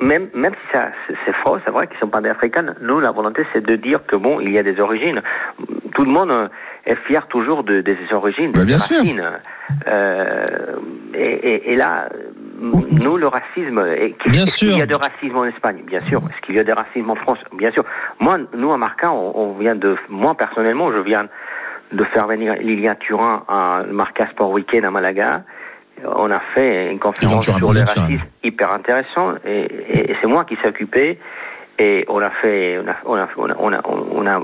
même, 0.00 0.28
même 0.34 0.52
si 0.54 0.72
ça, 0.72 0.88
c'est- 1.24 1.32
faux, 1.42 1.58
c'est 1.64 1.70
vrai 1.70 1.86
qu'ils 1.88 1.98
sont 1.98 2.08
pas 2.08 2.20
des 2.20 2.28
Africains. 2.30 2.74
Nous, 2.80 3.00
la 3.00 3.10
volonté, 3.10 3.44
c'est 3.52 3.64
de 3.64 3.76
dire 3.76 4.00
que 4.06 4.16
bon, 4.16 4.40
il 4.40 4.50
y 4.52 4.58
a 4.58 4.62
des 4.62 4.78
origines. 4.80 5.20
Tout 5.94 6.04
le 6.04 6.10
monde 6.10 6.30
euh, 6.30 6.48
est 6.86 6.96
fier 7.06 7.26
toujours 7.28 7.64
de, 7.64 7.80
de 7.80 7.96
ses 8.06 8.14
origines, 8.14 8.52
de 8.52 8.58
Bah, 8.58 8.64
bien 8.64 8.78
ses 8.78 8.94
sûr. 8.94 8.98
racines. 9.02 9.30
Euh, 9.86 10.46
et, 11.14 11.32
et, 11.32 11.72
et 11.72 11.76
là, 11.76 12.08
nous, 12.60 13.16
le 13.16 13.26
racisme, 13.28 13.82
Bien 14.26 14.42
est-ce 14.44 14.56
qu'il 14.58 14.76
y 14.78 14.82
a 14.82 14.86
de 14.86 14.94
racisme 14.94 15.36
en 15.36 15.44
Espagne, 15.44 15.82
bien 15.86 16.00
sûr. 16.06 16.20
Est-ce 16.30 16.40
qu'il 16.42 16.54
y 16.54 16.58
a 16.58 16.64
de 16.64 16.72
racisme 16.72 17.10
en 17.10 17.14
France, 17.16 17.38
bien 17.52 17.70
sûr. 17.72 17.84
Moi, 18.20 18.38
nous, 18.54 18.72
à 18.72 18.76
Marca, 18.78 19.10
on, 19.12 19.32
on 19.36 19.52
vient 19.58 19.74
de, 19.74 19.96
moi 20.08 20.34
personnellement, 20.34 20.92
je 20.92 20.98
viens 20.98 21.28
de 21.92 22.04
faire 22.04 22.26
venir 22.26 22.54
Lilian 22.54 22.94
Turin 22.96 23.44
à 23.48 23.82
Marca 23.90 24.26
Sport 24.30 24.50
Weekend 24.50 24.84
à 24.84 24.90
Malaga. 24.90 25.42
On 26.04 26.30
a 26.30 26.40
fait 26.54 26.90
une 26.90 26.98
conférence 26.98 27.44
sur 27.44 27.52
le 27.60 27.80
racisme 28.02 28.26
hyper 28.42 28.72
intéressant 28.72 29.34
et, 29.44 29.60
et- 29.88 30.10
et 30.10 30.16
c'est 30.20 30.26
moi 30.28 30.44
qui 30.44 30.56
s'est 30.56 30.68
occupé 30.68 31.18
et 31.78 32.04
on 32.08 32.20
a 32.20 32.30
fait 32.30 32.76
a 32.76 32.96
on 33.06 33.14
a 33.16 33.28
on 33.36 33.72
a, 33.72 33.80
on 33.84 34.26
a, 34.26 34.42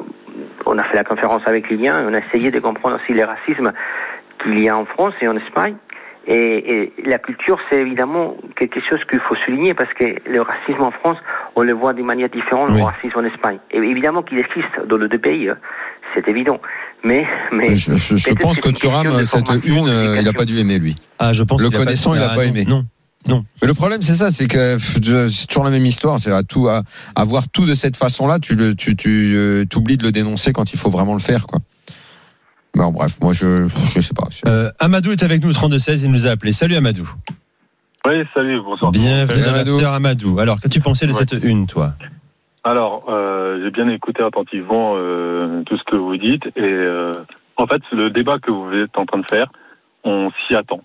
on 0.67 0.79
a 0.79 0.83
fait 0.85 0.97
la 0.97 1.05
conférence 1.05 1.43
avec 1.47 1.69
Lilian 1.69 1.99
et 2.01 2.05
on 2.09 2.15
a 2.15 2.19
essayé 2.19 2.51
de 2.51 2.61
comprendre 2.61 2.97
aussi 2.97 3.13
les 3.15 3.25
racismes 3.25 3.73
qu'il 4.43 4.59
y 4.61 4.69
a 4.69 4.77
en 4.77 4.85
France 4.85 5.15
et 5.21 5.29
en 5.29 5.37
Espagne 5.37 5.77
et, 6.26 6.93
et 6.99 7.09
la 7.09 7.19
culture 7.19 7.59
c'est 7.69 7.76
évidemment 7.81 8.37
quelque 8.57 8.81
chose 8.88 9.00
qu'il 9.11 9.21
faut 9.21 9.35
souligner 9.45 9.75
parce 9.75 9.93
que 9.95 10.04
le 10.28 10.43
racisme 10.43 10.83
en 10.83 10.90
France 10.90 11.19
on 11.57 11.62
le 11.62 11.73
voit 11.73 11.93
d'une 11.93 12.07
manière 12.07 12.28
différente 12.31 12.71
Oui. 12.73 12.81
au 12.81 12.85
racisme 12.85 13.19
en 13.19 13.25
Espagne 13.25 13.59
et 13.71 13.78
évidemment 13.78 14.23
qu'il 14.23 14.38
existe 14.38 14.87
dans 14.88 14.97
les 14.97 15.09
deux 15.09 15.19
pays 15.19 15.49
hein. 15.50 15.57
c'est 16.14 16.26
évident 16.28 16.61
mais 17.04 17.26
mais 17.52 17.75
Je, 17.75 17.97
je- 17.97 18.16
je 18.16 18.25
peut-être 18.25 18.40
pense 18.40 18.61
que 18.61 18.71
Thuram, 18.71 19.25
cette 19.25 19.49
une, 19.66 19.88
euh, 19.88 20.16
il 20.19 20.25
n'a 20.25 20.33
pas 20.33 20.47
dû 20.47 20.59
aimer, 20.59 20.78
lui. 20.78 20.97
Ah, 21.19 21.33
je 21.35 21.43
pense 21.43 21.61
Le 21.61 21.69
qu'il 21.69 21.76
a 21.76 21.78
pas- 21.81 21.85
connaissant, 21.85 22.14
il 22.14 22.23
a 22.23 22.31
Ah, 22.33 22.35
pas 22.35 22.45
non, 22.47 22.49
aimé. 22.50 22.64
Non. 22.66 23.45
Mais 23.61 23.69
le 23.69 23.75
problème, 23.75 24.00
c'est 24.02 24.14
ça, 24.14 24.31
c'est 24.31 24.47
que 24.47 24.76
c'est 24.78 25.47
toujours 25.47 25.64
la 25.64 25.71
même 25.71 25.85
histoire. 25.87 26.19
C'est 26.19 26.31
à 26.33 26.43
tout, 26.43 26.69
à, 26.69 26.83
à 27.14 27.25
voir 27.25 27.43
tout 27.52 27.66
de 27.66 27.75
cette 27.75 27.97
façon-là, 27.99 28.38
tu 28.38 28.54
le, 28.54 28.75
tu, 28.75 28.97
tu 28.97 29.33
euh, 29.35 29.64
t'oublies 29.66 29.97
de 29.99 30.02
le 30.04 30.12
dénoncer 30.12 30.52
quand 30.54 30.73
il 30.73 30.78
faut 30.78 30.88
vraiment 30.90 31.12
le 31.14 31.21
faire, 31.21 31.47
quoi. 31.47 31.59
Bon, 32.75 32.90
bref, 32.90 33.19
moi, 33.21 33.33
je, 33.33 33.69
je 33.69 34.00
sais 34.00 34.14
pas. 34.14 34.26
Euh, 34.47 34.71
Amadou 34.81 35.12
est 35.12 35.23
avec 35.23 35.43
nous, 35.45 35.50
32-16, 35.52 36.04
il 36.04 36.11
nous 36.11 36.26
a 36.26 36.31
appelé. 36.31 36.52
Salut 36.52 36.75
Amadou. 36.75 37.09
Oui, 38.07 38.23
salut, 38.35 38.61
bonsoir. 38.62 38.90
Bienvenue 38.90 39.43
Salut, 39.43 39.54
Amadou. 39.54 39.87
Amadou. 39.87 40.38
Alors, 40.40 40.61
qu'as-tu 40.61 40.81
pensé 40.81 41.07
de 41.07 41.12
Ouais. 41.12 41.19
cette 41.26 41.45
une, 41.45 41.66
toi? 41.66 41.93
Alors, 42.64 43.04
euh, 43.09 43.61
j'ai 43.62 43.71
bien 43.71 43.88
écouté 43.88 44.23
attentivement 44.23 44.95
euh, 44.97 45.62
tout 45.66 45.76
ce 45.76 45.85
que 45.85 45.97
vous 45.97 46.16
dites 46.16 46.47
et 46.57 46.62
euh, 46.62 47.12
en 47.59 47.66
fait 47.66 47.83
le 47.93 48.09
débat 48.11 48.38
que 48.38 48.50
vous 48.50 48.73
êtes 48.73 48.97
en 48.97 49.04
train 49.04 49.19
de 49.19 49.26
faire, 49.31 49.52
on 50.02 50.31
s'y 50.47 50.54
attend. 50.54 50.81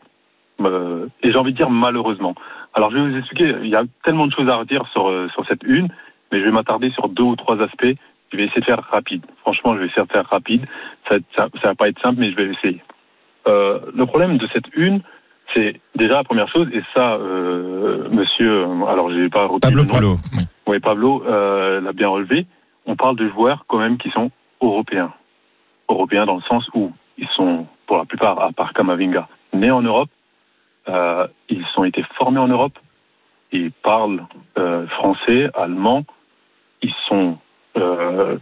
Euh, 0.61 1.07
et 1.23 1.31
j'ai 1.31 1.37
envie 1.37 1.53
de 1.53 1.57
dire 1.57 1.69
malheureusement. 1.69 2.35
Alors 2.73 2.91
je 2.91 2.97
vais 2.97 3.09
vous 3.09 3.17
expliquer, 3.17 3.55
il 3.63 3.69
y 3.69 3.75
a 3.77 3.83
tellement 4.03 4.27
de 4.27 4.33
choses 4.33 4.49
à 4.49 4.57
redire 4.57 4.83
sur 4.91 5.09
sur 5.33 5.45
cette 5.47 5.63
une, 5.63 5.87
mais 6.33 6.39
je 6.41 6.45
vais 6.45 6.51
m'attarder 6.51 6.91
sur 6.91 7.07
deux 7.07 7.23
ou 7.23 7.35
trois 7.37 7.61
aspects. 7.61 7.95
Je 8.31 8.37
vais 8.37 8.45
essayer 8.45 8.61
de 8.61 8.65
faire 8.65 8.83
rapide. 8.91 9.25
Franchement, 9.41 9.73
je 9.75 9.79
vais 9.79 9.87
essayer 9.87 10.05
de 10.05 10.11
faire 10.11 10.27
rapide. 10.27 10.65
Ça, 11.07 11.15
ça, 11.35 11.47
ça 11.61 11.69
va 11.69 11.75
pas 11.75 11.89
être 11.89 12.01
simple, 12.01 12.19
mais 12.19 12.31
je 12.31 12.35
vais 12.35 12.49
essayer. 12.49 12.83
Euh, 13.47 13.79
le 13.93 14.05
problème 14.05 14.37
de 14.37 14.47
cette 14.53 14.67
une, 14.75 15.01
c'est 15.53 15.79
déjà 15.95 16.15
la 16.15 16.23
première 16.23 16.47
chose, 16.49 16.67
et 16.73 16.81
ça, 16.93 17.13
euh, 17.13 18.07
monsieur, 18.09 18.65
euh, 18.65 18.85
alors 18.85 19.11
j'ai 19.11 19.29
pas 19.29 19.49
Pablo. 19.61 19.85
Polo. 19.85 20.17
Oui, 20.67 20.79
Pablo 20.79 21.23
euh, 21.25 21.81
l'a 21.81 21.93
bien 21.93 22.09
relevé. 22.09 22.45
On 22.85 22.95
parle 22.95 23.15
de 23.15 23.27
joueurs 23.29 23.65
quand 23.67 23.79
même 23.79 23.97
qui 23.97 24.09
sont 24.11 24.29
européens. 24.61 25.11
Européens 25.89 26.25
dans 26.25 26.35
le 26.35 26.41
sens 26.41 26.69
où 26.75 26.91
ils 27.17 27.27
sont, 27.29 27.65
pour 27.87 27.97
la 27.97 28.05
plupart, 28.05 28.39
à 28.41 28.51
part 28.51 28.73
Kamavinga, 28.73 29.27
nés 29.53 29.71
en 29.71 29.81
Europe. 29.81 30.09
Euh, 30.87 31.27
ils 31.49 31.65
ont 31.77 31.83
été 31.83 32.03
formés 32.15 32.39
en 32.39 32.47
Europe. 32.47 32.77
Ils 33.51 33.71
parlent 33.71 34.25
euh, 34.57 34.87
français, 34.87 35.49
allemand. 35.55 36.03
Ils 36.81 36.93
sont 37.07 37.37
euh, 37.79 38.37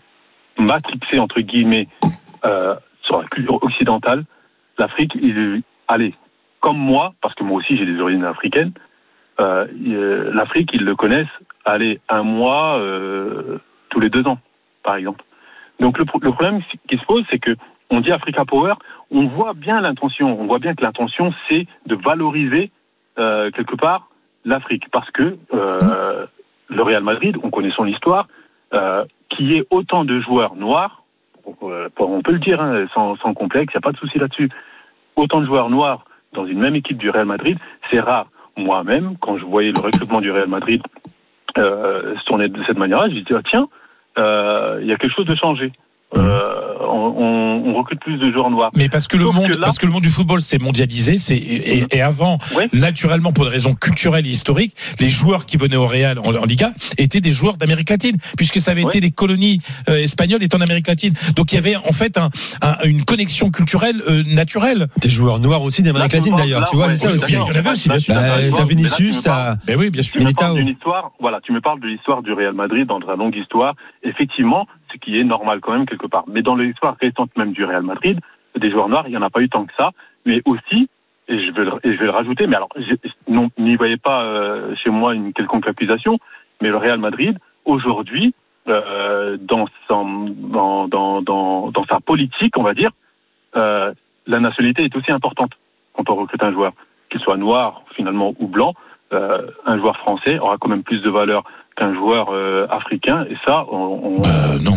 matrixés, 0.58 1.20
entre 1.20 1.40
guillemets, 1.42 1.88
euh, 2.46 2.76
sur 3.04 3.22
la 3.22 3.28
culture 3.28 3.62
occidentale. 3.64 4.24
L'Afrique, 4.78 5.14
il, 5.16 5.62
allez, 5.88 6.14
comme 6.60 6.78
moi, 6.78 7.14
parce 7.22 7.34
que 7.36 7.44
moi 7.44 7.58
aussi 7.58 7.78
j'ai 7.78 7.86
des 7.86 8.00
origines 8.00 8.26
africaines, 8.26 8.74
euh, 9.40 9.68
euh, 9.88 10.32
l'Afrique, 10.34 10.70
ils 10.74 10.84
le 10.84 10.96
connaissent, 10.96 11.28
allez, 11.66 12.00
un 12.10 12.24
mois 12.24 12.82
tous 13.90 14.00
les 14.00 14.10
deux 14.10 14.26
ans, 14.28 14.40
par 14.84 14.96
exemple. 14.96 15.24
Donc 15.80 15.98
le, 16.00 16.06
pro- 16.06 16.20
le 16.20 16.32
problème 16.32 16.62
qui 16.90 16.98
se 16.98 17.06
pose, 17.06 17.24
c'est 17.30 17.40
que 17.40 17.56
on 17.90 18.02
dit 18.02 18.12
Africa 18.12 18.44
Power, 18.46 18.74
on 19.12 19.28
voit 19.28 19.54
bien 19.54 19.80
l'intention, 19.80 20.40
on 20.42 20.46
voit 20.48 20.60
bien 20.60 20.74
que 20.76 20.84
l'intention, 20.84 21.34
c'est 21.48 21.68
de 21.86 21.96
valoriser 21.96 22.72
quelque 23.16 23.76
part 23.76 24.10
l'Afrique, 24.44 24.86
parce 24.92 25.10
que 25.12 25.38
le 25.52 26.82
Real 26.82 27.04
Madrid, 27.04 27.38
on 27.44 27.50
connaît 27.50 27.72
son 27.72 27.86
histoire, 27.86 28.28
qui 29.30 29.56
est 29.56 29.66
autant 29.70 30.06
de 30.06 30.20
joueurs 30.20 30.56
noirs, 30.56 31.04
euh, 31.64 31.90
on 32.00 32.22
peut 32.22 32.34
le 32.34 32.40
dire 32.40 32.62
hein, 32.62 32.86
sans, 32.94 33.16
sans 33.18 33.34
complexe, 33.34 33.74
il 33.74 33.78
n'y 33.78 33.80
a 33.80 33.82
pas 33.82 33.92
de 33.92 33.98
souci 33.98 34.18
là-dessus, 34.20 34.50
autant 35.16 35.42
de 35.42 35.46
joueurs 35.46 35.70
noirs 35.70 36.06
dans 36.34 36.46
une 36.46 36.60
même 36.60 36.76
équipe 36.76 36.98
du 36.98 37.10
Real 37.10 37.26
Madrid, 37.26 37.58
c'est 37.90 38.00
rare. 38.00 38.28
Moi-même, 38.58 39.18
quand 39.20 39.38
je 39.38 39.46
voyais 39.46 39.72
le 39.72 39.80
recrutement 39.80 40.20
du 40.20 40.32
Real 40.32 40.48
Madrid 40.48 40.82
euh, 41.58 42.16
se 42.18 42.26
tourner 42.26 42.50
de 42.50 42.64
cette 42.66 42.78
manière-là, 42.78 43.10
je 43.10 43.16
me 43.16 43.22
dis 43.22 43.34
ah, 43.34 43.42
tiens, 43.48 43.68
euh, 44.18 44.80
il 44.82 44.88
y 44.88 44.92
a 44.92 44.98
quelque 44.98 45.14
chose 45.14 45.26
de 45.26 45.36
changé. 45.36 45.72
Euh, 46.16 46.67
on, 46.82 47.14
on- 47.18 47.64
on 47.70 47.74
recrute 47.74 48.00
plus 48.00 48.18
de 48.18 48.32
joueurs 48.32 48.50
noirs. 48.50 48.72
Mais 48.76 48.90
parce 48.90 49.08
que 49.08 49.18
le 49.18 49.26
Sauf 49.26 49.36
monde, 49.36 49.48
que 49.48 49.54
là- 49.54 49.60
parce 49.64 49.78
que 49.78 49.86
le 49.86 49.92
monde 49.92 50.04
du 50.04 50.10
football 50.10 50.42
s'est 50.42 50.58
mondialisé, 50.60 51.18
c'est 51.18 51.36
et, 51.38 51.86
et 51.92 52.02
avant, 52.02 52.38
Ouais. 52.56 52.70
naturellement 52.74 53.32
pour 53.34 53.46
des 53.46 53.52
raisons 53.52 53.74
culturelles 53.76 54.26
et 54.28 54.30
historiques, 54.32 54.76
les 55.00 55.10
joueurs 55.10 55.46
qui 55.46 55.58
venaient 55.58 55.76
au 55.76 55.88
Real 55.88 56.20
en, 56.20 56.34
en 56.36 56.46
Liga 56.46 56.72
étaient 56.98 57.20
des 57.22 57.32
joueurs 57.32 57.58
d'Amérique 57.58 57.90
latine, 57.90 58.18
puisque 58.38 58.60
ça 58.60 58.72
avait 58.72 58.82
Ouais. 58.84 58.90
été 58.90 59.00
les 59.00 59.12
colonies 59.12 59.60
euh, 59.90 59.98
espagnoles 59.98 60.44
étant 60.44 60.58
en 60.60 60.62
Amérique 60.62 60.88
latine. 60.88 61.14
Donc 61.36 61.52
il 61.52 61.56
y 61.56 61.58
avait 61.58 61.76
en 61.76 61.92
fait 61.94 62.18
un, 62.18 62.30
un- 62.62 62.78
une 62.86 63.04
connexion 63.04 63.50
culturelle 63.52 64.02
euh, 64.08 64.24
naturelle. 64.28 64.88
Des 65.02 65.10
joueurs 65.10 65.40
noirs 65.40 65.62
aussi 65.64 65.82
d'Amérique 65.84 66.14
latine 66.14 66.36
d'ailleurs, 66.36 66.66
tu 66.70 66.76
vois, 66.76 66.90
c'est 66.90 66.96
ça 66.98 67.08
ouais, 67.10 67.16
aussi. 67.16 67.32
Il 67.34 67.36
y 67.36 67.38
en 67.38 67.48
avait 67.50 67.70
aussi, 67.72 67.90
bien 67.90 68.00
sûr. 68.00 68.16
Bah, 68.16 68.38
T'as 68.56 68.64
Vinicius. 68.66 69.28
Mais 69.68 69.76
oui, 69.76 69.90
bien 69.90 70.02
sûr. 70.04 70.20
Tu 70.20 70.26
me 70.26 70.32
parles 70.34 70.56
d'une 70.58 70.68
histoire, 70.70 71.12
voilà, 71.20 71.40
tu 71.44 71.52
me 71.52 71.62
parles 71.62 71.80
de 71.82 71.88
l'histoire 71.88 72.22
du 72.22 72.32
Real 72.34 72.54
Madrid 72.54 72.86
dans 72.88 73.00
la 73.00 73.16
longue 73.16 73.36
histoire, 73.36 73.76
effectivement, 74.04 74.68
ce 74.92 74.98
qui 74.98 75.20
est 75.20 75.24
normal 75.24 75.60
quand 75.62 75.74
même 75.74 75.86
quelque 75.86 76.08
part. 76.08 76.26
Mais 76.28 76.42
dans 76.42 76.56
l'histoire 76.56 76.98
récente 77.00 77.36
même 77.38 77.52
du 77.52 77.64
Real 77.64 77.84
Madrid, 77.84 78.20
des 78.56 78.72
joueurs 78.72 78.90
noirs, 78.90 79.08
il 79.08 79.12
n'y 79.12 79.18
en 79.18 79.22
a 79.22 79.30
pas 79.30 79.42
eu 79.42 79.50
tant 79.50 79.66
que 79.66 79.74
ça, 79.76 79.92
mais 80.26 80.42
aussi, 80.46 80.90
et 81.28 81.46
je 81.46 81.52
vais 81.52 81.66
le, 82.06 82.10
rajouter, 82.10 82.48
mais 82.48 82.56
alors, 82.56 82.70
n'y 83.58 83.76
voyez 83.76 83.98
pas 83.98 84.24
euh, 84.24 84.76
chez 84.76 84.90
moi 84.90 85.14
une 85.14 85.34
quelconque 85.34 85.68
accusation, 85.68 86.20
mais 86.62 86.70
le 86.70 86.78
Real 86.78 87.00
Madrid, 87.00 87.38
aujourd'hui, 87.66 88.34
euh, 88.68 89.38
dans 89.40 89.68
sa 91.90 92.00
politique, 92.00 92.58
on 92.58 92.64
va 92.64 92.74
dire, 92.74 92.92
euh, 93.56 93.94
la 94.26 94.40
nationalité 94.40 94.84
est 94.84 94.96
aussi 94.96 95.12
importante 95.12 95.52
quand 95.94 96.10
on 96.10 96.16
recrute 96.16 96.44
un 96.44 96.52
joueur, 96.52 96.74
qu'il 97.10 97.22
soit 97.22 97.38
noir 97.38 97.84
finalement 97.96 98.34
ou 98.40 98.48
blanc. 98.48 98.74
Euh, 99.14 99.42
un 99.66 99.78
joueur 99.80 99.98
français 99.98 100.40
aura 100.40 100.58
quand 100.58 100.70
même 100.70 100.84
plus 100.84 101.02
de 101.02 101.10
valeur 101.10 101.44
qu'un 101.76 101.94
joueur 101.94 102.30
euh, 102.32 102.66
africain, 102.70 103.26
et 103.30 103.36
ça, 103.46 103.66
on, 103.72 104.16
on- 104.18 104.22
Euh, 104.24 104.58
non. 104.64 104.74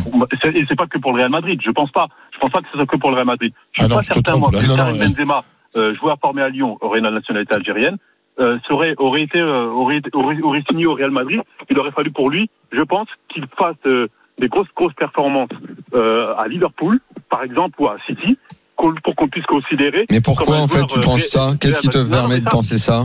et 0.53 0.65
c'est 0.69 0.77
pas 0.77 0.87
que 0.87 0.99
pour 0.99 1.13
le 1.13 1.19
Real 1.21 1.31
Madrid. 1.31 1.59
Je 1.65 1.71
pense 1.71 1.91
pas. 1.91 2.09
Je 2.33 2.39
pense 2.39 2.51
pas 2.51 2.61
que 2.61 2.67
ce 2.71 2.77
soit 2.77 2.87
que 2.87 2.97
pour 2.97 3.11
le 3.11 3.17
Real 3.17 3.27
Madrid. 3.27 3.53
Je 3.73 3.81
suis 3.83 3.85
Ah 3.85 3.89
non, 3.89 3.97
pas 3.97 4.03
te 4.03 4.07
certain 4.13 4.37
moi 4.37 4.51
que 4.51 4.57
Non, 4.67 4.77
non, 4.77 4.85
Karim. 4.85 4.99
Benzema, 4.99 5.43
euh, 5.77 5.95
joueur 5.95 6.19
formé 6.21 6.43
à 6.43 6.49
Lyon, 6.51 6.77
aurait 6.83 7.01
la 7.01 7.11
nationalité 7.11 7.55
algérienne, 7.55 7.97
euh, 8.39 8.59
serait 8.69 8.95
aurait 8.99 9.23
été 9.23 9.39
euh, 9.41 9.67
aurait, 9.71 10.01
aurait 10.13 10.41
aurait 10.43 10.63
signé 10.69 10.87
au 10.87 10.95
Real 10.95 11.11
Madrid. 11.11 11.41
Il 11.71 11.79
aurait 11.79 11.91
fallu 11.93 12.11
pour 12.11 12.29
lui, 12.31 12.51
je 12.73 12.83
pense, 12.83 13.09
qu'il 13.33 13.47
fasse 13.59 13.77
euh, 13.87 14.09
des 14.39 14.49
grosses 14.49 14.69
grosses 14.77 14.95
performances 14.95 15.49
euh, 15.95 16.35
à 16.37 16.49
Liverpool, 16.49 17.01
par 17.31 17.43
exemple, 17.43 17.81
ou 17.81 17.89
à 17.89 17.97
City, 18.07 18.39
pour 18.77 19.15
qu'on 19.17 19.29
puisse 19.29 19.45
considérer. 19.47 20.05
Mais 20.11 20.21
pourquoi 20.21 20.59
en 20.59 20.69
fait 20.69 20.87
tu 20.87 21.01
penses 21.01 21.23
ça? 21.29 21.53
Qu'est-ce 21.61 21.81
qui 21.81 21.89
te 21.89 21.99
Non, 21.99 22.05
non, 22.05 22.11
permet 22.11 22.41
de 22.41 22.45
penser 22.49 22.77
ça? 22.79 23.05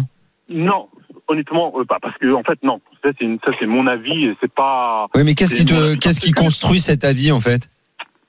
Non, 0.49 0.87
honnêtement, 1.27 1.73
euh, 1.77 1.85
pas 1.85 1.99
parce 2.01 2.17
que 2.17 2.33
en 2.33 2.43
fait 2.43 2.59
non. 2.63 2.81
Ça 3.03 3.09
c'est 3.17 3.25
une- 3.25 3.39
ça 3.45 3.51
c'est 3.59 3.65
mon 3.65 3.87
avis 3.87 4.25
et 4.25 4.37
c'est 4.41 4.51
pas. 4.53 5.07
Oui, 5.15 5.23
mais 5.23 5.35
qu'est-ce 5.35 5.55
qui 5.55 5.65
te 5.65 5.95
qu'est-ce 5.95 6.31
construit 6.33 6.79
cet 6.79 7.03
avis 7.03 7.31
en 7.31 7.39
fait? 7.39 7.69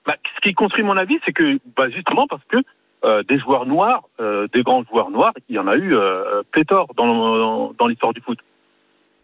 Bah, 0.07 0.15
ce 0.37 0.41
qui 0.41 0.55
construit 0.55 0.85
mon 0.85 0.97
avis, 0.97 1.19
c'est 1.25 1.33
que 1.33 1.59
bah, 1.77 1.89
justement 1.91 2.27
parce 2.29 2.43
que 2.49 2.59
euh, 3.05 3.23
des 3.29 3.39
joueurs 3.39 3.67
noirs, 3.67 4.03
euh, 4.21 4.47
des 4.55 4.63
grands 4.63 4.85
joueurs 4.85 5.11
noirs, 5.11 5.33
il 5.49 5.57
y 5.57 5.59
en 5.59 5.67
a 5.69 5.77
eu 5.77 5.95
euh, 5.95 6.43
pléthore 6.53 6.89
dans, 6.97 7.73
dans 7.79 7.87
l'histoire 7.87 8.13
du 8.13 8.21
foot. 8.21 8.39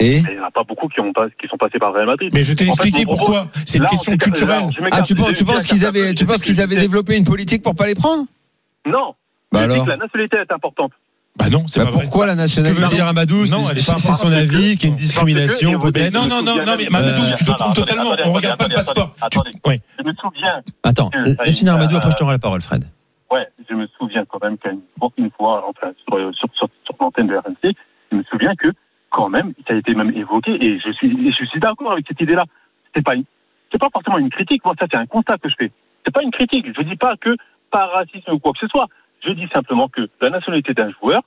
Et? 0.00 0.18
Il 0.18 0.30
n'y 0.34 0.40
en 0.40 0.44
a 0.44 0.50
pas 0.50 0.64
beaucoup 0.64 0.88
qui, 0.88 1.00
ont 1.00 1.12
pas, 1.12 1.30
qui 1.30 1.46
sont 1.48 1.56
passés 1.56 1.78
par 1.78 1.92
Real 1.92 2.06
Madrid. 2.06 2.30
Mais 2.34 2.42
je 2.42 2.54
t'ai 2.54 2.64
En 2.64 2.74
fait, 2.74 2.88
expliqué 2.88 3.04
pourquoi. 3.04 3.46
C'est 3.66 3.78
une 3.78 3.84
Là, 3.84 3.90
question 3.90 4.16
culturelle. 4.16 4.68
là, 4.80 4.88
ah 4.90 5.02
tu 5.02 5.14
penses 5.14 5.32
tu 5.32 5.44
qu'ils 5.66 5.86
avaient 5.86 6.12
tu 6.12 6.26
penses 6.26 6.42
qu'ils 6.42 6.60
avaient 6.60 6.76
développé 6.76 7.16
une 7.16 7.24
politique 7.24 7.62
pour 7.62 7.74
pas 7.76 7.86
les 7.86 7.94
prendre? 7.94 8.24
Non. 8.86 9.14
Bah 9.52 9.60
alors 9.60 9.84
que 9.84 9.90
la 9.90 9.96
nationalité 9.98 10.38
est 10.38 10.52
importante. 10.52 10.92
Bah 11.38 11.48
non, 11.50 11.66
c'est 11.66 11.80
Bah 11.80 11.86
pas 11.86 11.92
vrai. 11.92 12.02
pourquoi 12.04 12.26
la 12.26 12.32
Ce 12.32 12.36
que 12.36 12.40
nationalité 12.42 12.82
veut 12.82 12.88
dire 12.88 13.06
Amadou, 13.06 13.34
Non, 13.34 13.44
c'est 13.64 13.72
elle 13.72 13.78
est 13.78 13.86
pas 13.86 13.96
c'est 13.96 14.12
son 14.12 14.30
avis, 14.30 14.76
qu'il 14.76 14.82
y 14.84 14.86
a 14.86 14.88
une 14.90 14.94
discrimination 14.96 15.78
que- 15.78 15.90
peut-être. 15.90 16.12
Non, 16.12 16.26
non, 16.28 16.42
non, 16.42 16.56
non, 16.64 16.74
mais 16.76 16.88
Mamadou, 16.90 17.22
Euh, 17.22 17.32
tu 17.34 17.44
te 17.44 17.50
non, 17.50 17.56
trompes 17.56 17.74
totalement. 17.74 18.12
attendez, 18.12 18.22
On 18.26 18.32
regarde 18.32 18.58
pas 18.58 18.64
attendez, 18.66 18.74
le 18.74 18.76
passeport. 18.76 19.14
attendez, 19.20 19.50
Tu- 19.52 19.58
attendez. 19.58 19.80
Oui. 19.80 19.80
Je 19.98 20.04
me 20.04 20.12
souviens, 20.14 20.60
Attends, 20.84 21.10
Euh, 21.14 21.34
laisse 21.44 21.58
finir 21.58 21.74
Amadou, 21.74 21.94
euh, 21.94 21.98
après 21.98 22.10
je 22.10 22.16
t'aurai 22.16 22.32
la 22.32 22.38
parole, 22.38 22.60
Fred. 22.60 22.84
ouais, 23.30 23.48
je 23.68 23.74
me 23.74 23.86
souviens 23.98 24.24
quand 24.28 24.42
même 24.42 24.58
qu'une 24.58 24.80
une 25.16 25.30
fois, 25.30 25.64
enfin, 25.68 25.92
sur, 26.06 26.34
sur, 26.34 26.48
sur, 26.54 26.68
sur 26.84 26.94
l'antenne 27.00 27.28
de 27.28 27.36
RMC, 27.36 27.72
je 28.12 28.16
me 28.18 28.22
souviens 28.24 28.54
que 28.54 28.68
quand 29.10 29.30
même, 29.30 29.54
ça 29.66 29.72
a 29.72 29.76
été 29.78 29.94
même 29.94 30.10
évoqué, 30.14 30.52
et 30.60 30.78
je 30.84 30.92
suis, 30.92 31.08
et 31.28 31.32
je 31.32 31.44
suis 31.46 31.60
d'accord 31.60 31.92
avec 31.92 32.04
cette 32.08 32.20
idée-là. 32.20 32.44
C'est 32.94 33.02
pas, 33.02 33.14
une- 33.14 33.24
c'est 33.72 33.78
pas 33.78 33.88
forcément 33.90 34.18
une 34.18 34.28
critique. 34.30 34.62
Moi, 34.66 34.74
ça, 34.78 34.84
c'est 34.90 34.98
un 34.98 35.06
constat 35.06 35.38
que 35.38 35.48
je 35.48 35.54
fais. 35.58 35.72
C'est 36.04 36.12
pas 36.12 36.22
une 36.22 36.30
critique. 36.30 36.66
Je 36.76 36.82
dis 36.82 36.96
pas 36.96 37.16
que 37.16 37.36
par 37.70 37.90
racisme 37.92 38.32
ou 38.32 38.38
quoi 38.38 38.52
que 38.52 38.58
ce 38.60 38.68
soit. 38.68 38.86
Je 39.24 39.32
dis 39.32 39.48
simplement 39.48 39.88
que 39.88 40.08
la 40.20 40.30
nationalité 40.30 40.74
d'un 40.74 40.90
joueur 40.90 41.22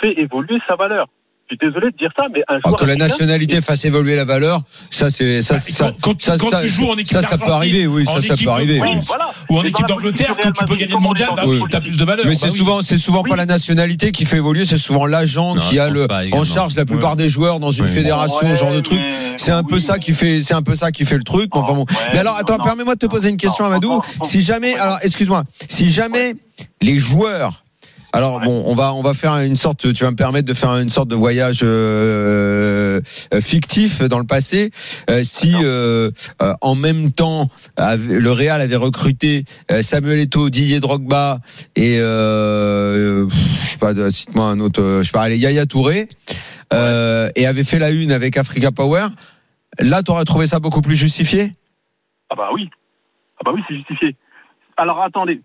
fait 0.00 0.18
évoluer 0.18 0.58
sa 0.66 0.76
valeur. 0.76 1.08
Je 1.50 1.56
suis 1.56 1.66
désolé 1.68 1.90
de 1.90 1.96
dire 1.96 2.10
ça, 2.16 2.26
mais 2.32 2.42
un 2.48 2.60
Alors 2.64 2.78
que 2.78 2.84
la 2.84 2.94
nationalité 2.94 3.60
fasse 3.60 3.84
évoluer 3.84 4.14
la 4.14 4.24
valeur, 4.24 4.62
ça 4.90 5.10
c'est 5.10 5.40
ça 5.40 5.54
Bah, 5.54 5.60
ça 5.60 5.84
quand- 6.00 6.12
quand- 6.12 6.22
ça 6.22 6.38
quand 6.38 6.48
ça 6.48 6.60
tu 6.62 6.68
joues 6.68 6.86
en 6.88 6.94
équipe 6.94 7.08
ça, 7.08 7.22
ça 7.22 7.38
peut 7.38 7.50
arriver, 7.50 7.88
oui, 7.88 8.04
ça 8.06 8.20
ça 8.20 8.36
peut 8.36 8.48
arriver. 8.50 8.80
Oui, 8.80 8.88
voilà. 9.04 9.30
ou 9.48 9.58
en 9.58 9.64
équipe 9.64 9.86
d'Angleterre, 9.88 10.36
quand 10.40 10.52
tu 10.52 10.64
peux 10.64 10.76
gagner 10.76 10.92
le 10.92 11.00
mondial, 11.00 11.30
bah 11.34 11.42
oui, 11.46 11.60
t'as 11.68 11.80
plus 11.80 11.96
de 11.96 12.04
valeur. 12.04 12.24
Mais 12.24 12.34
Bah 12.34 12.38
c'est 12.40 12.50
souvent, 12.50 12.82
c'est 12.82 12.98
souvent 12.98 13.22
Oui. 13.24 13.30
pas 13.30 13.36
la 13.36 13.46
nationalité 13.46 14.12
qui 14.12 14.26
fait 14.26 14.36
évoluer, 14.36 14.64
c'est 14.64 14.78
souvent 14.78 15.06
l'agent 15.06 15.56
qui 15.56 15.80
a 15.80 15.90
le, 15.90 16.06
en 16.32 16.44
charge 16.44 16.76
la 16.76 16.84
plupart 16.84 17.16
des 17.16 17.28
joueurs 17.28 17.58
dans 17.58 17.72
une 17.72 17.88
fédération, 17.88 18.54
genre 18.54 18.72
de 18.72 18.80
truc. 18.80 19.00
C'est 19.36 19.50
un 19.52 19.64
peu 19.64 19.80
ça 19.80 19.98
qui 19.98 20.12
fait, 20.12 20.42
c'est 20.42 20.54
un 20.54 20.62
peu 20.62 20.76
ça 20.76 20.92
qui 20.92 21.04
fait 21.04 21.16
le 21.18 21.24
truc. 21.24 21.56
Enfin 21.56 21.72
bon. 21.72 21.84
Mais 22.12 22.18
alors, 22.20 22.36
attends, 22.36 22.58
permets-moi 22.58 22.94
de 22.94 23.00
te 23.00 23.06
poser 23.06 23.28
une 23.30 23.36
question, 23.38 23.64
Amadou. 23.64 24.00
Si 24.22 24.40
jamais, 24.42 24.76
alors, 24.76 24.98
excuse-moi, 25.02 25.42
si 25.68 25.90
jamais 25.90 26.34
les 26.80 26.96
joueurs, 26.96 27.64
alors 28.12 28.38
Ouais. 28.38 28.44
bon, 28.44 28.62
on 28.66 28.74
va, 28.74 28.94
on 28.94 29.02
va 29.02 29.14
faire 29.14 29.32
une 29.38 29.56
sorte, 29.56 29.92
tu 29.92 30.04
vas 30.04 30.10
me 30.10 30.16
permettre 30.16 30.46
de 30.48 30.54
faire 30.54 30.70
une 30.76 30.88
sorte 30.88 31.08
de 31.08 31.14
voyage 31.14 31.60
euh, 31.62 33.00
euh, 33.34 33.40
fictif 33.40 34.02
dans 34.02 34.18
le 34.18 34.26
passé. 34.26 34.70
Euh, 35.08 35.22
si 35.22 35.52
euh, 35.54 36.10
euh, 36.42 36.54
en 36.60 36.74
même 36.74 37.12
temps 37.12 37.48
le 37.78 38.30
Real 38.30 38.60
avait 38.60 38.76
recruté 38.76 39.44
euh, 39.70 39.82
Samuel 39.82 40.20
Eto'o, 40.20 40.50
Didier 40.50 40.80
Drogba 40.80 41.38
et 41.76 41.98
euh, 42.00 43.28
je 43.28 43.66
sais 43.66 43.78
pas, 43.78 44.10
cite-moi 44.10 44.46
un 44.46 44.60
autre, 44.60 45.00
je 45.02 45.06
sais 45.06 45.12
pas, 45.12 45.22
allez, 45.22 45.38
Yaya 45.38 45.66
Touré, 45.66 46.08
euh, 46.72 47.30
et 47.36 47.46
avait 47.46 47.64
fait 47.64 47.78
la 47.78 47.90
une 47.90 48.12
avec 48.12 48.36
Africa 48.36 48.70
Power. 48.72 49.06
Là, 49.78 50.02
tu 50.02 50.10
aurais 50.10 50.24
trouvé 50.24 50.46
ça 50.46 50.58
beaucoup 50.58 50.80
plus 50.80 50.96
justifié? 50.96 51.52
Ah 52.28 52.34
bah 52.36 52.48
oui. 52.52 52.68
Ah 53.38 53.42
bah 53.44 53.52
oui, 53.54 53.62
c'est 53.68 53.74
justifié. 53.76 54.16
Alors 54.76 55.00
attendez, 55.02 55.40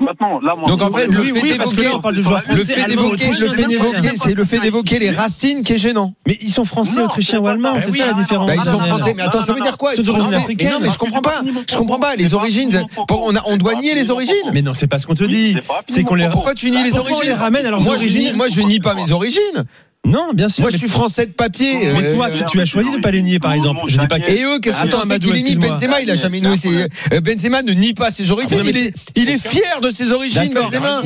Maintenant, 0.00 0.40
là, 0.40 0.54
moi, 0.56 0.66
Donc, 0.66 0.80
en 0.82 0.90
fait, 0.90 1.06
le 1.08 1.20
oui, 1.20 1.26
fait 1.26 1.42
oui, 1.42 1.54
parce 1.58 1.74
que 1.74 1.82
là, 1.82 1.90
on 1.94 2.00
parle 2.00 2.16
de 2.16 2.22
joueurs 2.22 2.42
Le 2.48 2.64
fait 2.64 2.84
d'évoquer, 2.84 3.30
le 3.38 3.48
fait 3.48 3.64
d'évoquer, 3.66 4.10
c'est 4.16 4.34
le 4.34 4.44
fait 4.44 4.58
d'évoquer 4.58 4.98
les 4.98 5.10
racines 5.10 5.62
qui 5.62 5.74
est 5.74 5.78
gênant. 5.78 6.14
Mais 6.26 6.38
ils 6.40 6.50
sont 6.50 6.64
français, 6.64 7.00
autrichiens 7.02 7.38
ou 7.38 7.46
allemands, 7.48 7.74
c'est 7.80 7.88
Eh 7.90 7.98
ça 7.98 8.06
la 8.06 8.12
différence. 8.14 8.46
Bah, 8.46 8.54
ils 8.56 8.64
sont 8.64 8.78
français, 8.80 9.14
mais 9.14 9.22
attends, 9.22 9.40
ça 9.42 9.52
veut 9.52 9.60
dire 9.60 9.76
quoi 9.76 9.92
c'est 9.92 10.02
d'origine 10.02 10.30
Français? 10.30 10.42
Africaine. 10.42 10.68
Mais 10.68 10.74
Non, 10.74 10.80
mais 10.82 10.90
je 10.90 10.98
comprends 10.98 11.20
pas. 11.20 11.42
Je 11.68 11.76
comprends 11.76 11.98
pas. 12.00 12.16
Les 12.16 12.34
origines, 12.34 12.70
on, 13.10 13.36
a- 13.36 13.42
on 13.46 13.56
doit 13.56 13.74
nier 13.74 13.94
les 13.94 14.10
origines. 14.10 14.34
Mais 14.52 14.62
non, 14.62 14.72
c'est 14.74 14.86
pas 14.86 14.98
ce 14.98 15.06
qu'on 15.06 15.14
te 15.14 15.24
dit. 15.24 15.54
C'est 15.86 16.02
qu'on 16.04 16.14
les. 16.14 16.28
Pourquoi 16.28 16.54
tu 16.54 16.70
nies 16.70 16.82
les 16.82 16.96
origines 16.96 17.28
les 17.28 17.34
ramène 17.34 17.66
origines 17.72 18.36
moi, 18.36 18.48
je 18.48 18.62
nie 18.62 18.80
pas 18.80 18.94
mes 18.94 19.12
origines. 19.12 19.64
Non, 20.06 20.30
bien 20.32 20.48
sûr. 20.48 20.62
Moi, 20.62 20.70
je 20.70 20.78
suis 20.78 20.88
français 20.88 21.26
de 21.26 21.32
papier. 21.32 21.74
Mais 21.78 22.04
euh, 22.04 22.14
toi, 22.14 22.30
tu, 22.30 22.44
tu 22.44 22.60
as 22.60 22.64
choisi 22.64 22.90
de 22.90 22.98
pas 23.00 23.10
les 23.10 23.22
nier, 23.22 23.38
par 23.38 23.52
exemple. 23.52 23.82
Je 23.86 23.98
dis 23.98 24.06
pas 24.06 24.18
que. 24.18 24.30
Et 24.30 24.42
eux, 24.44 24.58
qu'est-ce 24.58 24.76
que 24.76 24.82
Attends, 24.82 25.00
Amadou, 25.02 25.32
nie. 25.32 25.56
Benzema, 25.56 26.00
il 26.00 26.10
a 26.10 26.14
jamais 26.16 26.40
nié 26.40 26.56
ses. 26.56 26.68
euh, 27.12 27.20
Benzema 27.20 27.62
ne 27.62 27.72
nie 27.72 27.92
pas 27.92 28.10
ses 28.10 28.30
origines. 28.30 28.58
Ah, 28.60 28.62
mais 28.64 28.70
Il 28.70 28.76
est, 28.78 28.94
il 29.14 29.28
est 29.28 29.38
fier 29.38 29.80
de 29.82 29.90
ses 29.90 30.12
origines. 30.12 30.52
Benzema. 30.54 31.02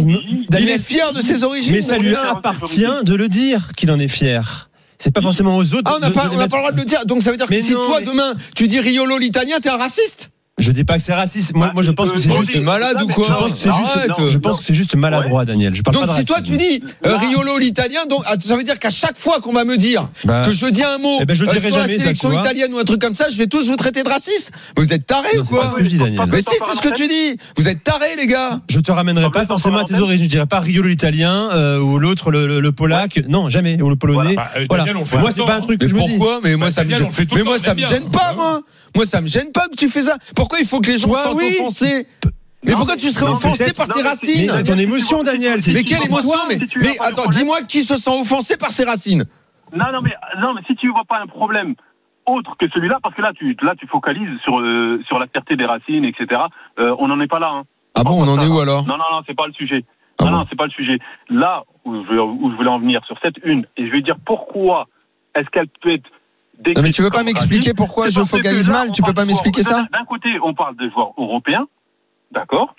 Il 0.59 0.69
est 0.71 0.79
fier 0.79 1.13
de 1.13 1.21
ses 1.21 1.43
origines. 1.43 1.75
mais 1.75 1.83
ça 1.83 1.99
lui 1.99 2.15
appartient 2.15 2.87
de 3.05 3.15
le 3.15 3.29
dire 3.29 3.73
qu'il 3.77 3.91
en 3.91 3.99
est 3.99 4.09
fier. 4.09 4.71
C'est 4.97 5.13
pas 5.13 5.21
forcément 5.21 5.57
aux 5.57 5.75
autres. 5.75 5.91
Ah, 5.93 5.95
on 5.97 5.99
n'a 6.01 6.11
pas, 6.11 6.31
on 6.33 6.37
pas 6.37 6.43
le 6.45 6.49
droit 6.49 6.73
de 6.73 6.79
le 6.79 6.85
dire. 6.85 7.05
Donc 7.05 7.23
ça 7.23 7.31
veut 7.33 7.37
dire 7.37 7.47
Mais 7.51 7.59
que 7.59 7.65
si 7.65 7.73
non, 7.73 7.85
toi 7.87 7.99
mais- 8.01 8.07
demain 8.07 8.35
tu 8.55 8.69
dis 8.69 8.79
Riolo 8.79 9.19
l'italien, 9.19 9.59
t'es 9.61 9.69
un 9.69 9.77
raciste. 9.77 10.31
Je 10.57 10.71
dis 10.71 10.85
pas 10.85 10.99
que 10.99 11.03
c'est 11.03 11.13
raciste. 11.13 11.53
Moi, 11.55 11.73
moi, 11.75 11.83
je 11.83 11.91
pense 11.91 12.13
que 12.13 12.19
c'est 12.19 12.31
juste. 12.31 12.55
Malade 12.61 13.03
ou 13.03 13.09
Je 13.09 13.15
quoi 13.15 13.27
pense 13.27 13.53
que 13.55 13.59
c'est 13.59 13.73
juste. 13.73 13.97
Arrête. 13.97 14.29
Je 14.29 14.39
pense 14.39 14.59
que 14.59 14.65
c'est 14.65 14.75
juste 14.75 14.95
maladroit, 14.95 15.45
Daniel. 15.45 15.75
Je 15.75 15.83
parle 15.83 15.97
Donc 15.97 16.07
pas 16.07 16.13
de 16.13 16.17
si 16.17 16.25
toi 16.25 16.41
tu 16.41 16.57
dis 16.57 16.81
euh, 17.05 17.17
Riolo 17.17 17.59
l'italien, 17.59 18.07
donc 18.07 18.23
ah, 18.27 18.35
ça 18.41 18.57
veut 18.57 18.63
dire 18.63 18.79
qu'à 18.79 18.91
chaque 18.91 19.19
fois 19.19 19.41
qu'on 19.41 19.53
va 19.53 19.65
me 19.65 19.77
dire 19.77 20.09
Bah, 20.25 20.43
que 20.45 20.53
je 20.53 20.67
dis 20.67 20.85
un 20.85 20.99
mot 20.99 21.19
Eh 21.21 21.25
ben, 21.25 21.35
je 21.35 21.45
euh, 21.45 21.49
dirai 21.49 21.61
sur 21.61 21.77
la 21.77 21.83
jamais, 21.83 21.97
ça, 21.97 22.03
sélection 22.03 22.31
vois. 22.31 22.41
italienne 22.41 22.73
ou 22.73 22.79
un 22.79 22.85
truc 22.85 23.01
comme 23.01 23.13
ça, 23.13 23.29
je 23.31 23.37
vais 23.37 23.49
tous 23.49 23.69
vous 23.69 23.75
traiter 23.75 24.05
de 24.05 24.09
raciste. 24.09 24.53
Vous 24.77 24.93
êtes 24.93 25.07
tarés 25.07 25.37
Non, 25.37 25.43
ou 25.43 25.47
quoi 25.47 25.63
pas 25.63 25.71
ce 25.71 25.75
que 25.75 25.83
je 25.83 25.89
dis, 25.89 25.99
Daniel. 25.99 26.23
Mais 26.31 26.41
si, 26.41 26.55
c'est 26.65 26.77
ce 26.77 26.81
que 26.83 26.95
tu 26.95 27.09
dis. 27.09 27.37
Vous 27.57 27.69
êtes 27.69 27.83
tarés, 27.83 28.15
les 28.17 28.29
gars. 28.29 28.61
Je 28.71 28.79
te 28.79 28.93
ramènerai 28.93 29.31
pas 29.33 29.47
forcément 29.47 29.79
en 29.79 29.83
à 29.83 29.85
tes 29.85 29.99
origines. 29.99 30.25
Je 30.25 30.31
dirais 30.31 30.47
pas 30.47 30.61
Riolo 30.61 30.89
l'italien 30.89 31.51
euh, 31.53 31.81
ou 31.81 31.99
l'autre 31.99 32.31
le, 32.31 32.71
polac. 32.71 33.21
Non, 33.29 33.49
jamais. 33.49 33.83
Ou 33.83 33.91
le 33.91 33.97
polonais. 33.97 34.37
Bah, 34.37 34.51
euh, 34.57 34.67
Moi, 35.19 35.33
c'est 35.33 35.45
pas 35.45 35.57
un 35.57 35.61
truc 35.61 35.81
que 35.81 35.89
je 35.89 35.95
me 35.97 36.01
dis. 36.03 36.11
pourquoi? 36.11 36.41
Mais 36.45 36.57
moi 36.57 36.69
Bah, 36.69 36.71
ça 36.71 36.85
me 36.85 36.91
gêne. 36.91 37.11
ça 37.59 37.75
pas, 38.13 38.35
moi. 38.35 38.63
Moi 38.95 39.07
ça 39.07 39.21
me 39.21 39.27
gêne 39.27 39.51
pas 39.51 39.67
que 39.69 39.77
tu 39.77 39.89
fais 39.89 40.03
ça. 40.03 40.17
Pourquoi 40.45 40.59
il 40.61 40.67
faut 40.67 40.81
que 40.81 40.89
les 40.91 40.99
gens 40.99 41.09
Toi, 41.09 41.17
se 41.17 41.23
sentent 41.23 41.39
oui. 41.39 41.57
offensés 41.59 42.07
Mais 42.63 42.73
Non, 42.73 42.77
pourquoi 42.77 42.97
tu 42.97 43.09
serais 43.09 43.25
non, 43.25 43.33
offensé 43.33 43.73
par 43.73 43.89
tes 43.89 44.03
non, 44.03 44.09
racines 44.11 44.53
Mais 44.55 44.63
ton 44.63 44.77
émotion, 44.77 45.23
Daniel. 45.23 45.59
Mais 45.69 45.85
quelle 45.85 46.05
émotion 46.05 46.39
Mais, 46.51 46.99
attends, 47.01 47.31
dis-moi 47.31 47.63
qui 47.63 47.83
se 47.83 47.97
sent 47.97 48.11
offensé 48.11 48.59
par 48.59 48.71
ses 48.71 48.85
racines. 48.85 49.25
Non, 49.75 49.87
non, 49.91 50.03
mais, 50.03 50.13
non, 50.39 50.53
mais 50.53 50.61
si 50.67 50.77
tu 50.77 50.91
vois 50.91 51.05
pas 51.09 51.19
un 51.19 51.27
problème 51.27 51.75
autre 52.27 52.57
que 52.59 52.69
celui-là, 52.69 52.99
parce 53.03 53.15
que 53.15 53.23
là, 53.23 53.33
tu, 53.35 53.57
là, 53.63 53.75
tu 53.79 53.87
focalises 53.87 54.39
sur, 54.43 54.61
euh, 54.61 55.01
sur 55.07 55.19
la 55.19 55.29
fierté 55.29 55.57
des 55.57 55.65
racines, 55.65 56.05
etc. 56.05 56.43
Euh, 56.79 56.95
on 56.99 57.09
n'en 57.09 57.21
est 57.21 57.27
pas 57.27 57.39
là. 57.39 57.49
Hein. 57.49 57.63
Ah 57.95 58.05
bon, 58.05 58.23
on 58.23 58.29
en 58.29 58.39
est 58.39 58.47
où 58.47 58.61
alors 58.61 58.87
Non, 58.87 58.99
non, 58.99 59.05
non, 59.13 59.23
c'est 59.27 59.37
pas 59.37 59.47
le 59.47 59.55
sujet. 59.55 59.83
Ah 60.21 60.25
non, 60.25 60.31
bon 60.31 60.37
non, 60.39 60.47
c'est 60.51 60.57
pas 60.57 60.67
le 60.67 60.73
sujet. 60.73 60.99
Là 61.31 61.65
où 61.87 61.95
je, 62.05 62.19
où 62.19 62.51
je 62.51 62.57
voulais 62.57 62.69
en 62.69 62.81
venir, 62.81 63.03
sur 63.07 63.17
cette 63.23 63.37
une, 63.45 63.65
et 63.79 63.87
je 63.87 63.93
vais 63.93 64.03
dire 64.03 64.17
pourquoi 64.27 64.89
est-ce 65.35 65.49
qu'elle 65.49 65.69
peut 65.81 65.95
être 65.95 66.11
Non 66.77 66.83
mais 66.83 66.91
tu 66.91 67.03
veux 67.03 67.11
pas 67.11 67.23
m'expliquer 67.25 67.75
pourquoi 67.75 68.09
je 68.09 68.21
focalise 68.23 68.69
là, 68.69 68.85
mal 68.85 68.93
Tu 68.93 69.03
peux 69.03 69.13
pas 69.13 69.25
m'expliquer 69.25 69.63
ça 69.63 69.87
D'un 69.93 70.05
côté, 70.05 70.29
on 70.43 70.55
parle 70.55 70.77
de 70.77 70.89
joueurs 70.91 71.13
européens, 71.19 71.67
d'accord 72.33 72.75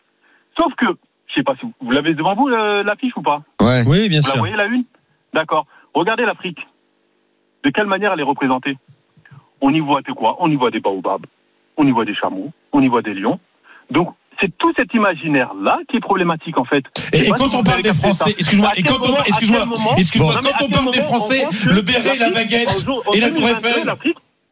Sauf 0.57 0.73
que, 0.75 0.85
je 1.27 1.33
sais 1.33 1.43
pas 1.43 1.55
si 1.59 1.65
vous, 1.65 1.73
vous 1.81 1.91
l'avez 1.91 2.13
devant 2.13 2.35
vous, 2.35 2.47
l'affiche 2.47 3.15
ou 3.17 3.21
pas 3.21 3.43
Ouais. 3.61 3.83
Oui, 3.85 4.09
bien 4.09 4.21
Vous 4.21 4.27
la 4.27 4.31
sûr. 4.33 4.39
voyez 4.39 4.55
la 4.55 4.65
une 4.65 4.85
D'accord. 5.33 5.67
Regardez 5.93 6.23
l'Afrique. 6.25 6.59
De 7.63 7.69
quelle 7.69 7.87
manière 7.87 8.13
elle 8.13 8.19
est 8.21 8.23
représentée? 8.23 8.77
On 9.61 9.73
y 9.73 9.79
voit 9.79 10.01
de 10.01 10.11
quoi? 10.13 10.37
On 10.39 10.49
y 10.49 10.55
voit 10.55 10.71
des 10.71 10.79
baobabs, 10.79 11.25
on 11.77 11.85
y 11.85 11.91
voit 11.91 12.05
des 12.05 12.15
chameaux, 12.15 12.51
on 12.71 12.81
y 12.81 12.87
voit 12.87 13.01
des 13.01 13.13
lions. 13.13 13.39
Donc 13.91 14.13
c'est 14.39 14.55
tout 14.57 14.71
cet 14.75 14.93
imaginaire-là 14.93 15.79
qui 15.89 15.97
est 15.97 16.01
problématique 16.01 16.57
en 16.57 16.65
fait. 16.65 16.83
Et, 17.13 17.29
quand 17.29 17.53
on 17.53 17.63
parle 17.63 17.81
des 17.81 17.93
Français, 17.93 18.31
ça. 18.31 18.37
excuse-moi, 18.37 18.71
et 18.75 18.83
quand 18.83 18.99
on, 19.01 19.15
excuse-moi, 19.23 19.61
excuse-moi, 19.97 20.33
quand 20.41 20.65
on 20.65 20.69
parle 20.69 20.91
des 20.91 21.01
Français, 21.01 21.45
le 21.65 21.81
béret, 21.81 22.17
la 22.17 22.29
baguette 22.31 22.85
et 23.13 23.19
la 23.19 23.29
Tour 23.29 23.41
2022, 23.41 23.67
Eiffel. 23.67 23.93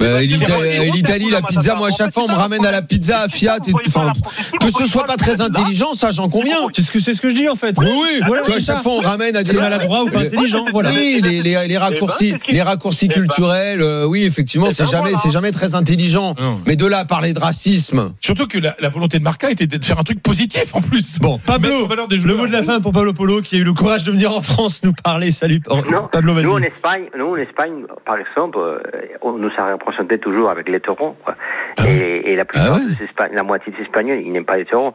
Vrai, 0.08 0.28
c'est 0.30 0.92
L'Italie, 0.92 1.30
la 1.32 1.42
pizza, 1.42 1.76
moi 1.76 1.88
à 1.88 1.92
chaque 1.92 2.14
fois 2.14 2.24
on 2.24 2.28
me 2.30 2.36
ramène 2.36 2.66
à 2.66 2.72
la 2.72 2.82
pizza 2.82 3.22
à 3.22 3.28
Fiat. 3.28 3.58
Et, 3.68 3.72
enfin, 3.88 4.12
que 4.60 4.72
ce 4.72 4.86
soit 4.86 5.06
pas 5.06 5.16
très 5.18 5.42
intelligent, 5.42 5.94
ça 5.94 6.12
j'en 6.12 6.30
conviens. 6.30 6.60
C'est 6.74 6.82
ce 6.82 6.92
que 6.92 7.00
c'est 7.00 7.14
ce 7.14 7.22
que 7.22 7.30
je 7.30 7.36
dis 7.36 7.50
en 7.50 7.56
fait. 7.56 7.76
Oui, 7.80 7.88
oui. 7.92 8.22
Voilà, 8.28 8.44
à 8.44 8.60
chaque 8.60 8.84
fois 8.84 8.94
on 8.94 9.02
ramène 9.02 9.36
à 9.36 9.44
des 9.44 9.52
C'est 9.52 9.58
maladroit 9.58 10.04
ou 10.04 10.10
pas 10.10 10.20
Mais- 10.20 10.26
intelligent. 10.28 10.66
Voilà. 10.72 10.90
Oui, 10.92 11.22
les, 11.24 11.42
les, 11.42 11.68
les 11.68 11.78
raccourcis, 11.78 12.28
Eh 12.30 12.32
ben, 12.34 12.40
qui- 12.40 12.52
les 12.54 12.62
raccourcis 12.62 13.06
Eh 13.06 13.08
ben. 13.10 13.14
culturels, 13.28 13.82
euh, 13.82 14.06
oui, 14.06 14.24
effectivement, 14.24 14.68
Eh 14.70 14.74
c'est 14.74 14.84
ben, 14.84 14.90
jamais, 14.90 15.14
c'est 15.16 15.32
jamais 15.32 15.52
très 15.52 15.76
intelligent. 15.76 16.36
Mais 16.66 16.76
de 16.76 16.86
là 16.86 17.00
à 17.00 17.06
parler 17.06 17.34
de 17.34 17.40
racisme, 17.40 18.14
Surtout 18.22 18.48
que 18.48 18.58
la, 18.58 18.76
la 18.80 18.90
volonté 18.90 19.20
de 19.20 19.24
Marca 19.24 19.50
était 19.52 19.68
de 19.68 19.84
faire 19.84 20.00
un 20.00 20.04
truc 20.04 20.22
positif 20.22 20.74
en 20.74 20.82
plus. 20.82 21.20
Bon, 21.20 21.40
Pablo, 21.46 21.88
le 22.10 22.36
mot 22.36 22.48
de 22.48 22.52
la 22.52 22.64
fin 22.64 22.80
pour 22.80 22.92
Pablo 22.92 23.14
Polo 23.14 23.42
qui 23.42 23.56
a 23.56 23.60
eu 23.60 23.64
le 23.64 23.74
courage 23.74 24.04
de 24.04 24.12
venir 24.12 24.32
en 24.36 24.42
France 24.42 24.82
nous 24.84 24.94
parler. 24.94 25.32
Salut, 25.32 25.62
Non, 25.70 26.08
Pablo, 26.12 26.34
nous 26.42 26.52
en. 26.52 26.60
Espagne, 26.60 27.04
nous 27.18 27.28
en 27.28 27.36
Espagne, 27.38 27.84
par 28.06 28.16
exemple, 28.18 28.58
euh, 28.58 28.80
on 29.22 29.34
nous 29.38 29.50
a 29.58 29.76
représenté 29.94 30.20
toujours 30.20 30.50
avec 30.50 30.68
les 30.70 30.80
taureaux. 30.80 31.16
Quoi. 31.24 31.36
Ah 31.78 31.84
et, 31.88 32.32
et 32.32 32.36
la 32.36 32.46
plupart 32.46 32.74
Ah 32.74 32.76
ouais 32.78 33.30
la 33.36 33.44
moitié 33.44 33.72
des 33.74 33.84
Espagnols, 33.84 34.20
ils 34.22 34.32
n'aiment 34.32 34.46
pas 34.46 34.58
les 34.58 34.66
taureaux. 34.66 34.94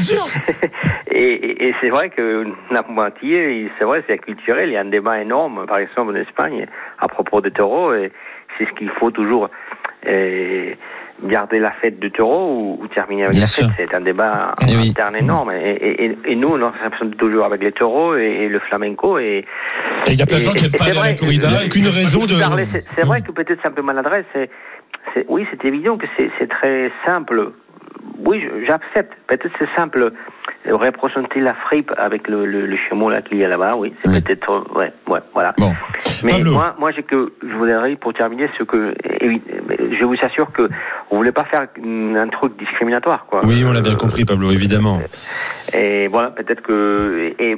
Sûr. 0.01 0.25
et 1.11 1.69
et- 1.69 1.75
c'est 1.81 1.91
vrai 1.91 2.11
que 2.11 2.45
la 2.71 2.83
moitié, 2.89 3.71
c'est 3.79 3.85
vrai, 3.85 4.03
c'est 4.07 4.19
culturel. 4.19 4.69
Il 4.71 4.73
y 4.73 4.77
a 4.77 4.81
un 4.81 4.85
débat 4.87 5.21
énorme, 5.21 5.67
par 5.67 5.79
exemple, 5.79 6.13
en 6.13 6.17
Espagne, 6.17 6.67
à 6.99 7.09
propos 7.09 7.41
des 7.41 7.51
taureaux. 7.51 7.95
Et 7.95 8.13
c'est 8.57 8.67
ce 8.67 8.73
qu'il 8.73 8.91
faut 8.91 9.11
toujours 9.11 9.49
garder 11.25 11.59
la 11.59 11.73
fête 11.73 11.99
du 11.99 12.11
taureau 12.11 12.77
ou, 12.79 12.83
ou 12.83 12.87
terminer 12.89 13.23
avec 13.25 13.33
Bien 13.33 13.41
la 13.43 13.47
sûr. 13.47 13.67
fête. 13.71 13.89
C'est 13.91 13.95
un 13.97 14.01
débat 14.01 14.55
Eh 14.63 14.77
oui. 14.77 14.91
interne 14.91 15.17
énorme. 15.17 15.51
Et, 15.53 15.71
et, 15.73 16.05
et- 16.05 16.19
et 16.27 16.37
nous, 16.37 16.49
on 16.49 16.67
représente 16.85 17.17
toujours 17.17 17.45
avec 17.45 17.63
les 17.63 17.73
taureaux 17.73 18.17
et, 18.17 18.25
et 18.45 18.49
le 18.49 18.59
flamenco. 18.61 19.19
Et, 19.19 19.45
il 20.07 20.15
y 20.15 20.23
a 20.23 20.27
plein 20.27 20.37
de 20.37 20.43
gens 20.43 20.53
qui 20.53 20.63
n'aiment 20.65 20.73
pas 20.73 20.85
c'est 20.85 20.91
aller 20.91 20.99
à 20.99 21.03
la 21.03 21.09
vrai, 21.09 21.17
corrida. 21.17 21.49
Et 21.65 21.69
raison 21.91 22.27
de. 22.27 22.35
C'est- 22.95 23.03
vrai 23.07 23.23
que 23.23 23.33
peut-être 23.33 23.59
c'est 23.63 23.69
un 23.69 23.73
peu 23.73 23.83
maladresse. 23.83 24.25
Oui, 25.29 25.47
c'est 25.51 25.65
évident 25.67 25.97
que 25.97 26.07
c'est 26.17 26.49
très 26.49 26.91
simple. 27.05 27.53
Oui, 28.25 28.43
j'accepte. 28.67 29.13
Peut-être 29.27 29.49
c'est 29.59 29.69
simple. 29.77 30.13
Représenter 30.69 31.41
la 31.41 31.55
fripe 31.55 31.91
avec 31.97 32.29
le, 32.29 32.45
le, 32.45 32.67
le 32.67 32.77
chameau 32.89 33.09
là 33.09 33.23
qu'il 33.23 33.39
y 33.39 33.45
a 33.45 33.49
là-bas, 33.49 33.77
oui, 33.77 33.95
c'est 34.03 34.11
Oui. 34.11 34.21
peut-être, 34.21 34.51
euh, 34.51 34.79
ouais, 34.79 34.93
ouais, 35.07 35.21
voilà. 35.33 35.55
Bon, 35.57 35.73
Mais 36.25 36.33
Pablo. 36.33 36.53
moi, 36.53 36.75
moi, 36.79 36.91
j'ai 36.91 37.05
que 37.05 37.33
je 37.43 37.55
voudrais 37.55 37.95
pour 37.97 38.13
terminer 38.13 38.51
ce 38.59 38.65
que, 38.65 38.93
évi- 39.25 39.41
je 39.99 40.05
vous 40.05 40.17
assure 40.21 40.51
que 40.53 40.69
on 41.11 41.17
voulait 41.17 41.33
pas 41.33 41.45
faire 41.45 41.67
un 41.85 42.29
truc 42.29 42.59
discriminatoire, 42.59 43.25
quoi. 43.27 43.41
Oui, 43.45 43.65
on 43.67 43.73
l'a 43.73 43.81
bien 43.81 43.93
Euh, 43.93 43.97
compris, 43.97 44.25
Pablo, 44.25 44.51
évidemment. 44.51 45.01
et 45.73 46.09
voilà, 46.09 46.31
peut-être 46.31 46.61
que 46.63 47.33
et, 47.39 47.53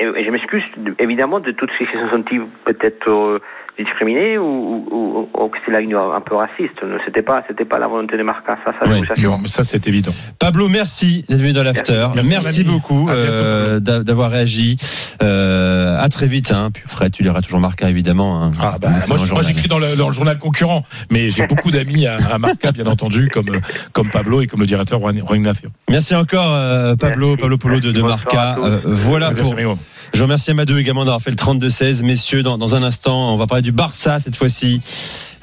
et- 0.00 0.04
et 0.04 0.24
je 0.24 0.30
m'excuse 0.30 0.64
de- 0.76 0.94
évidemment 0.98 1.40
de 1.40 1.52
toutes 1.52 1.70
ceux 1.78 1.86
qui 1.86 1.92
se 1.92 1.98
sont 1.98 2.10
sentis 2.10 2.40
peut-être 2.64 3.08
euh, 3.08 3.38
discriminés 3.78 4.38
ou, 4.38 4.44
ou, 4.44 5.28
ou- 5.34 5.42
ou 5.44 5.48
que 5.48 5.58
c'est 5.64 5.72
là 5.72 5.80
une 5.80 5.94
un 5.94 6.20
peu 6.20 6.34
raciste. 6.36 6.78
C'était 7.04 7.22
pas 7.22 7.42
c'était 7.48 7.64
pas 7.64 7.78
la 7.78 7.86
volonté 7.88 8.16
de 8.16 8.22
Marca, 8.22 8.58
ça, 8.64 8.72
ça. 8.78 8.88
Non, 8.90 9.00
mais 9.40 9.48
ça, 9.48 9.62
c'est 9.64 9.86
évident. 9.86 10.12
Pablo, 10.38 10.68
merci 10.68 11.24
d'être 11.28 11.40
venu 11.40 11.52
dans 11.52 11.62
l'after. 11.62 12.08
Merci, 12.14 12.30
Merci, 12.30 12.64
beaucoup 12.64 13.08
euh, 13.08 13.80
d'a- 13.80 14.02
d'avoir 14.02 14.30
réagi. 14.30 14.76
Euh, 15.22 15.79
à 15.98 16.08
très 16.08 16.26
vite. 16.26 16.52
Hein. 16.52 16.70
Puis 16.72 16.82
Fred, 16.86 17.12
tu 17.12 17.22
liras 17.22 17.40
toujours 17.42 17.60
Marca, 17.60 17.88
évidemment. 17.90 18.44
Hein. 18.44 18.52
Ah 18.60 18.76
bah, 18.80 18.90
moi, 19.08 19.42
j'écris 19.42 19.68
dans 19.68 19.78
le, 19.78 19.96
dans 19.96 20.08
le 20.08 20.14
journal 20.14 20.38
concurrent, 20.38 20.84
mais 21.10 21.30
j'ai 21.30 21.46
beaucoup 21.48 21.70
d'amis 21.70 22.06
à, 22.06 22.16
à 22.32 22.38
Marca, 22.38 22.72
bien 22.72 22.86
entendu, 22.86 23.28
comme, 23.32 23.48
euh, 23.48 23.60
comme 23.92 24.10
Pablo 24.10 24.40
et 24.42 24.46
comme 24.46 24.60
le 24.60 24.66
directeur 24.66 24.98
Juan 25.00 25.18
Juan 25.18 25.36
Ignacio. 25.40 25.70
Merci 25.88 26.14
encore, 26.14 26.52
euh, 26.54 26.96
Pablo, 26.96 27.28
Merci. 27.30 27.40
Pablo 27.40 27.58
Polo 27.58 27.80
de, 27.80 28.02
Marca. 28.02 28.56
Euh, 28.58 28.80
voilà 28.84 29.28
Merci, 29.30 29.42
pour. 29.42 29.52
amigo. 29.52 29.78
Je 30.12 30.22
remercie 30.24 30.50
Amadou 30.50 30.76
également 30.76 31.04
d'avoir 31.04 31.22
fait 31.22 31.30
le 31.30 31.36
32-16. 31.36 32.02
Messieurs, 32.04 32.42
dans, 32.42 32.58
dans 32.58 32.74
un 32.74 32.82
instant, 32.82 33.32
on 33.32 33.36
va 33.36 33.46
parler 33.46 33.62
du 33.62 33.70
Barça 33.70 34.18
cette 34.18 34.34
fois-ci, 34.34 34.80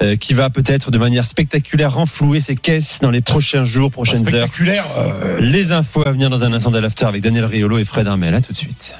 euh, 0.02 0.16
qui 0.16 0.34
va 0.34 0.50
peut-être 0.50 0.90
de 0.90 0.98
manière 0.98 1.24
spectaculaire 1.24 1.94
renflouer 1.94 2.40
ses 2.40 2.54
caisses 2.54 2.98
dans 3.00 3.10
les 3.10 3.22
prochains 3.22 3.64
jours, 3.64 3.90
prochaines 3.90 4.18
heures. 4.28 4.48
Spectaculaire. 4.48 4.84
euh, 4.98 5.40
Les 5.40 5.72
infos 5.72 6.06
à 6.06 6.10
venir 6.12 6.28
dans 6.28 6.44
un 6.44 6.52
instant 6.52 6.70
de 6.70 6.78
l'after 6.78 7.06
avec 7.06 7.22
Daniel 7.22 7.46
Riolo 7.46 7.78
et 7.78 7.84
Fred 7.86 8.06
Armel. 8.06 8.34
À 8.34 8.42
tout 8.42 8.52
de 8.52 8.58
suite. 8.58 8.94